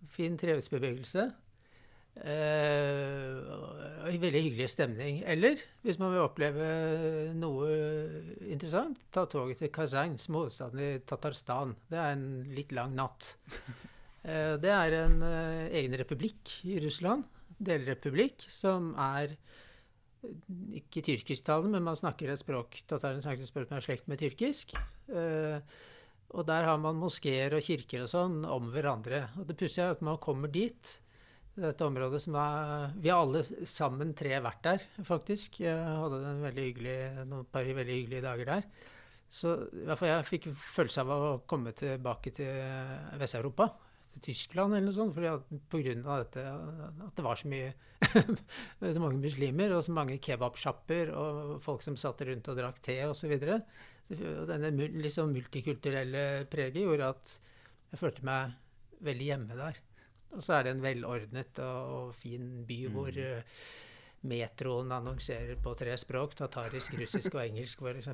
Fin 0.09 0.39
trehusbebyggelse. 0.41 1.27
Eh, 2.17 3.37
og 4.07 4.09
veldig 4.23 4.43
hyggelig 4.47 4.71
stemning. 4.73 5.21
Eller 5.29 5.61
hvis 5.85 5.99
man 6.01 6.15
vil 6.15 6.25
oppleve 6.25 6.67
noe 7.37 7.69
interessant, 8.49 8.99
ta 9.13 9.27
toget 9.29 9.61
til 9.61 9.69
Kazan, 9.75 10.17
er 10.19 10.81
i 10.81 10.91
Tatarstan. 11.05 11.77
Det 11.91 11.99
er 12.01 12.17
en 12.17 12.27
litt 12.57 12.73
lang 12.77 12.97
natt. 12.99 13.35
Eh, 14.27 14.57
det 14.59 14.73
er 14.75 14.91
en 15.05 15.21
egen 15.71 15.93
republikk 16.01 16.51
i 16.67 16.81
Russland, 16.83 17.23
delrepublikk, 17.59 18.47
som 18.53 18.93
er 19.01 19.37
ikke 20.77 21.05
tyrkisktalende, 21.07 21.77
men 21.77 21.87
man 21.87 21.99
snakker 21.99 22.33
et 22.33 22.41
språk 22.41 22.81
tatarene 22.89 23.23
snakker 23.25 23.45
et 23.45 23.51
språk 23.51 23.69
som 23.69 23.79
er 23.79 23.87
slekt 23.87 24.09
med 24.11 24.21
tyrkisk. 24.23 24.75
Eh, 25.13 25.59
og 26.35 26.47
der 26.49 26.67
har 26.67 26.79
man 26.83 26.99
moskeer 26.99 27.55
og 27.55 27.63
kirker 27.63 28.03
og 28.05 28.11
sånn 28.11 28.41
om 28.51 28.71
hverandre. 28.75 29.29
Og 29.39 29.47
det 29.47 29.59
pussige 29.59 29.87
er 29.87 29.95
at 29.95 30.03
man 30.05 30.19
kommer 30.23 30.51
dit, 30.53 30.97
dette 31.57 31.87
området 31.87 32.19
som 32.21 32.35
er 32.37 32.91
Vi 33.01 33.09
har 33.09 33.23
alle 33.23 33.41
sammen 33.69 34.13
tre 34.19 34.35
vært 34.45 34.65
der, 34.67 34.83
faktisk. 35.07 35.61
Jeg 35.63 35.79
hadde 36.03 36.21
en 36.33 36.45
veldig 36.45 36.67
hyggelig, 36.67 36.99
noen 37.31 37.49
par 37.53 37.65
veldig 37.65 38.01
hyggelige 38.01 38.27
dager 38.27 38.51
der. 38.57 38.69
Så 39.31 39.55
i 39.73 39.87
hvert 39.87 40.01
fall 40.01 40.13
jeg 40.13 40.29
fikk 40.29 40.51
følelse 40.75 41.03
av 41.03 41.13
å 41.15 41.33
komme 41.49 41.73
tilbake 41.77 42.35
til 42.37 42.61
Vest-Europa. 43.21 43.71
Til 44.17 44.25
Tyskland 44.31 44.75
eller 44.75 44.89
noe 44.89 44.97
sånt. 44.97 45.15
Fordi 45.17 45.29
at, 45.31 45.51
på 45.73 45.81
grunn 45.85 46.05
av 46.07 46.23
dette, 46.25 46.45
at 47.07 47.19
det 47.19 47.27
var 47.27 47.41
så 47.41 47.51
mye 47.53 47.73
så 48.97 49.03
mange 49.03 49.21
muslimer 49.21 49.75
og 49.77 49.85
så 49.87 49.95
mange 49.97 50.19
kebabsjapper 50.23 51.13
og 51.17 51.57
folk 51.65 51.85
som 51.85 51.99
satt 52.01 52.25
rundt 52.29 52.49
og 52.53 52.61
drakk 52.61 52.81
te 52.85 52.99
osv. 53.07 53.37
Denne 54.07 54.71
liksom 55.03 55.35
multikulturelle 55.35 56.47
preget 56.51 56.85
gjorde 56.85 57.11
at 57.15 57.35
jeg 57.93 58.03
følte 58.03 58.27
meg 58.27 58.55
veldig 59.07 59.29
hjemme 59.31 59.59
der. 59.59 59.83
Og 60.37 60.45
så 60.45 60.57
er 60.57 60.67
det 60.67 60.75
en 60.75 60.85
velordnet 60.85 61.61
og, 61.65 62.15
fin 62.19 62.49
by 62.69 62.79
hvor 62.93 63.19
eh, 63.21 63.67
metroen 64.27 64.93
annonserer 64.93 65.59
på 65.63 65.75
tre 65.79 65.97
språk. 66.01 66.35
Tatarisk, 66.39 66.97
russisk 67.01 67.37
og 67.37 67.45
engelsk 67.47 67.85
f.eks. 67.87 68.11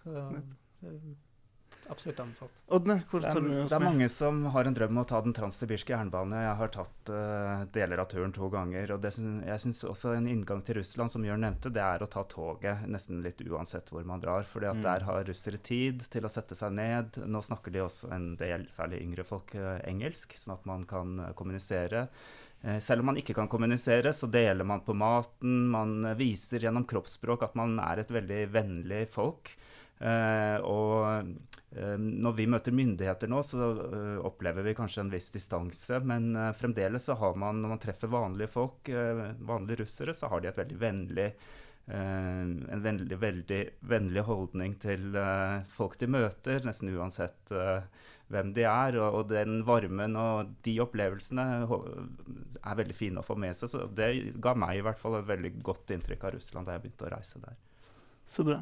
Så 0.00 0.28
absolutt 1.90 2.20
anbefalt. 2.20 2.52
Oddne, 2.68 2.96
hvor 3.10 3.22
tar 3.22 3.30
tar 3.32 3.38
oss 3.38 3.44
du 3.44 3.48
det 3.50 3.72
er 3.76 3.80
med? 3.82 3.86
mange 3.88 4.08
som 4.10 4.44
har 4.54 4.64
en 4.68 4.74
drøm 4.74 4.90
om 4.96 5.02
å 5.02 5.06
ta 5.08 5.20
den 5.24 5.32
transsibirske 5.36 5.92
jernbane. 5.94 6.40
Jeg 6.44 6.56
har 6.60 6.72
tatt 6.74 7.10
uh, 7.12 7.64
deler 7.72 8.02
av 8.02 8.08
turen 8.12 8.32
to 8.36 8.48
ganger. 8.52 8.92
og 8.96 9.00
det, 9.04 9.12
Jeg 9.46 9.62
syns 9.64 9.84
også 9.84 10.14
en 10.16 10.26
inngang 10.30 10.62
til 10.66 10.78
Russland, 10.80 11.10
som 11.10 11.24
Jørn 11.24 11.40
nevnte, 11.46 11.72
det 11.72 11.82
er 11.82 12.02
å 12.02 12.10
ta 12.10 12.22
toget 12.24 12.86
nesten 12.90 13.22
litt 13.22 13.40
uansett 13.46 13.90
hvor 13.90 14.04
man 14.04 14.20
drar. 14.20 14.42
fordi 14.44 14.66
at 14.70 14.76
Mm. 14.76 14.82
der 14.82 15.00
har 15.04 15.24
russere 15.24 15.58
tid 15.58 16.02
til 16.10 16.22
å 16.26 16.28
sette 16.30 16.54
seg 16.54 16.72
ned. 16.72 17.16
Nå 17.26 17.40
snakker 17.42 17.72
de 17.72 17.80
også 17.80 18.12
en 18.12 18.36
del, 18.36 18.66
særlig 18.68 19.00
yngre 19.02 19.24
folk, 19.24 19.54
eh, 19.54 19.80
engelsk, 19.86 20.34
sånn 20.36 20.54
at 20.58 20.66
man 20.66 20.84
kan 20.84 21.18
eh, 21.20 21.32
kommunisere. 21.32 22.08
Selv 22.80 23.00
om 23.00 23.06
man 23.06 23.16
ikke 23.20 23.34
kan 23.34 23.46
kommunisere, 23.46 24.10
så 24.16 24.26
deler 24.28 24.64
man 24.64 24.80
på 24.80 24.94
maten. 24.96 25.68
Man 25.70 26.02
viser 26.16 26.58
gjennom 26.58 26.86
kroppsspråk 26.88 27.42
at 27.44 27.54
man 27.54 27.78
er 27.78 28.00
et 28.00 28.08
veldig 28.10 28.50
vennlig 28.50 29.06
folk. 29.12 29.52
Eh, 29.98 30.56
og 30.60 31.06
eh, 31.72 31.94
når 31.96 32.34
vi 32.36 32.48
møter 32.52 32.74
myndigheter 32.76 33.30
nå, 33.32 33.40
så 33.46 33.70
eh, 33.86 34.16
opplever 34.28 34.66
vi 34.66 34.74
kanskje 34.76 35.06
en 35.06 35.12
viss 35.12 35.30
distanse. 35.34 36.00
Men 36.04 36.34
eh, 36.36 36.52
fremdeles 36.56 37.08
så 37.08 37.16
har 37.20 37.38
man, 37.40 37.62
når 37.62 37.76
man 37.76 37.82
treffer 37.82 38.12
vanlige 38.12 38.52
folk, 38.52 38.90
eh, 38.92 39.22
vanlige 39.48 39.84
russere, 39.84 40.16
så 40.16 40.30
har 40.32 40.42
de 40.44 40.52
et 40.52 40.64
veldig 40.64 40.82
vennlig 40.82 41.30
en 41.86 42.80
veldig, 42.82 43.14
veldig 43.22 43.58
vennlig 43.86 44.22
holdning 44.26 44.72
til 44.82 45.14
folk 45.70 45.92
de 46.00 46.08
møter, 46.10 46.64
nesten 46.66 46.90
uansett 46.90 47.52
hvem 48.26 48.50
de 48.56 48.64
er. 48.66 48.98
Og, 48.98 49.20
og 49.20 49.28
den 49.30 49.60
varmen 49.68 50.18
og 50.18 50.50
de 50.66 50.74
opplevelsene 50.82 51.44
er 51.62 52.80
veldig 52.82 52.98
fine 52.98 53.22
å 53.22 53.28
få 53.28 53.38
med 53.38 53.54
seg. 53.54 53.70
Så 53.70 53.84
det 53.86 54.10
ga 54.42 54.56
meg 54.58 54.80
i 54.80 54.82
hvert 54.82 54.98
fall 54.98 55.20
et 55.20 55.30
veldig 55.30 55.52
godt 55.62 55.94
inntrykk 55.94 56.26
av 56.26 56.36
Russland 56.40 56.66
da 56.66 56.74
jeg 56.74 56.88
begynte 56.88 57.06
å 57.06 57.14
reise 57.14 57.44
der. 57.46 57.54
Så 58.26 58.42
bra. 58.50 58.58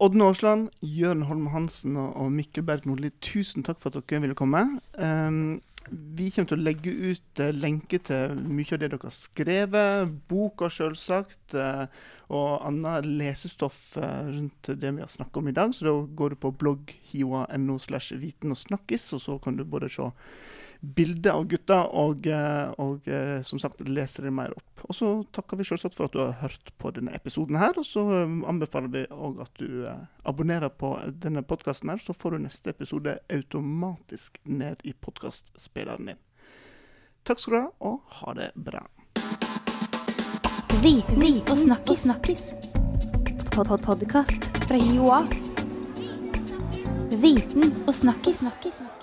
Oddne 0.00 0.30
Aasland, 0.30 0.70
Jørn 0.80 1.26
Holm 1.28 1.50
Hansen 1.52 1.98
og 2.00 2.30
Mikkel 2.32 2.64
Berg 2.64 2.86
Nordli, 2.88 3.10
tusen 3.20 3.66
takk 3.66 3.82
for 3.82 3.92
at 3.92 4.06
dere 4.08 4.22
ville 4.24 4.36
komme. 4.38 4.62
Um, 4.96 5.58
vi 5.90 6.30
kommer 6.32 6.48
til 6.48 6.56
å 6.56 6.64
legge 6.64 6.92
ut 6.92 7.42
uh, 7.42 7.50
lenke 7.52 8.00
til 8.08 8.32
mye 8.40 8.64
av 8.72 8.80
det 8.80 8.88
dere 8.94 9.00
har 9.02 9.12
skrevet, 9.12 10.14
boka 10.30 10.70
selvsagt, 10.72 11.52
uh, 11.52 11.84
og 12.32 12.64
annet 12.70 13.10
lesestoff 13.20 13.82
uh, 14.00 14.24
rundt 14.30 14.72
det 14.72 14.94
vi 14.96 15.04
har 15.04 15.12
snakket 15.12 15.42
om 15.42 15.52
i 15.52 15.56
dag. 15.60 15.76
Så 15.76 15.84
da 15.84 15.94
går 16.16 16.32
du 16.32 16.40
på 16.46 16.54
blogg.hioa.no 16.62 17.76
slash 17.84 18.16
viten 18.24 18.56
og 18.56 18.60
snakkis, 18.62 19.10
og 19.18 19.24
så 19.26 19.36
kan 19.44 19.60
du 19.60 19.66
både 19.68 19.92
se 19.92 20.08
bilder 20.80 21.30
av 21.30 21.44
gutta 21.44 21.82
og, 21.86 22.26
eh, 22.26 22.70
og 22.80 23.08
eh, 23.08 23.42
som 23.42 23.60
sagt 23.60 23.82
lese 23.84 24.22
det 24.24 24.32
mer 24.32 24.54
opp. 24.56 24.84
Og 24.88 24.96
så 24.96 25.10
takker 25.36 25.60
vi 25.60 25.66
selvsagt 25.68 25.96
for 25.96 26.08
at 26.08 26.16
du 26.16 26.22
har 26.22 26.38
hørt 26.40 26.72
på 26.80 26.92
denne 26.96 27.12
episoden 27.16 27.58
her, 27.60 27.76
og 27.76 27.86
så 27.86 28.04
eh, 28.22 28.36
anbefaler 28.48 28.92
vi 28.94 29.04
òg 29.12 29.42
at 29.44 29.60
du 29.60 29.84
abonnerer 30.24 30.72
på 30.72 30.94
denne 31.20 31.44
podkasten 31.44 31.92
her, 31.92 32.00
så 32.00 32.16
får 32.16 32.36
du 32.36 32.46
neste 32.46 32.72
episode 32.72 33.18
automatisk 33.28 34.40
ned 34.44 34.80
i 34.88 34.94
podkastspilleren 34.96 36.12
din. 36.12 36.22
Takk 37.28 37.42
skal 37.42 37.52
du 37.52 37.60
ha, 37.60 37.68
og 37.84 38.16
ha 38.22 38.36
det 38.38 38.50
bra. 38.56 38.86
Viten 40.80 41.26
og 41.44 41.56
snakkis. 41.58 42.06
snakkis. 42.06 42.44
Pod 43.50 43.66
-pod 43.66 43.84
Podkast 43.84 44.48
fra 44.68 44.76
Joa. 44.76 45.26
Viten 47.20 47.84
og 47.86 47.94
snakkis. 47.94 48.38
snakkis. 48.38 48.99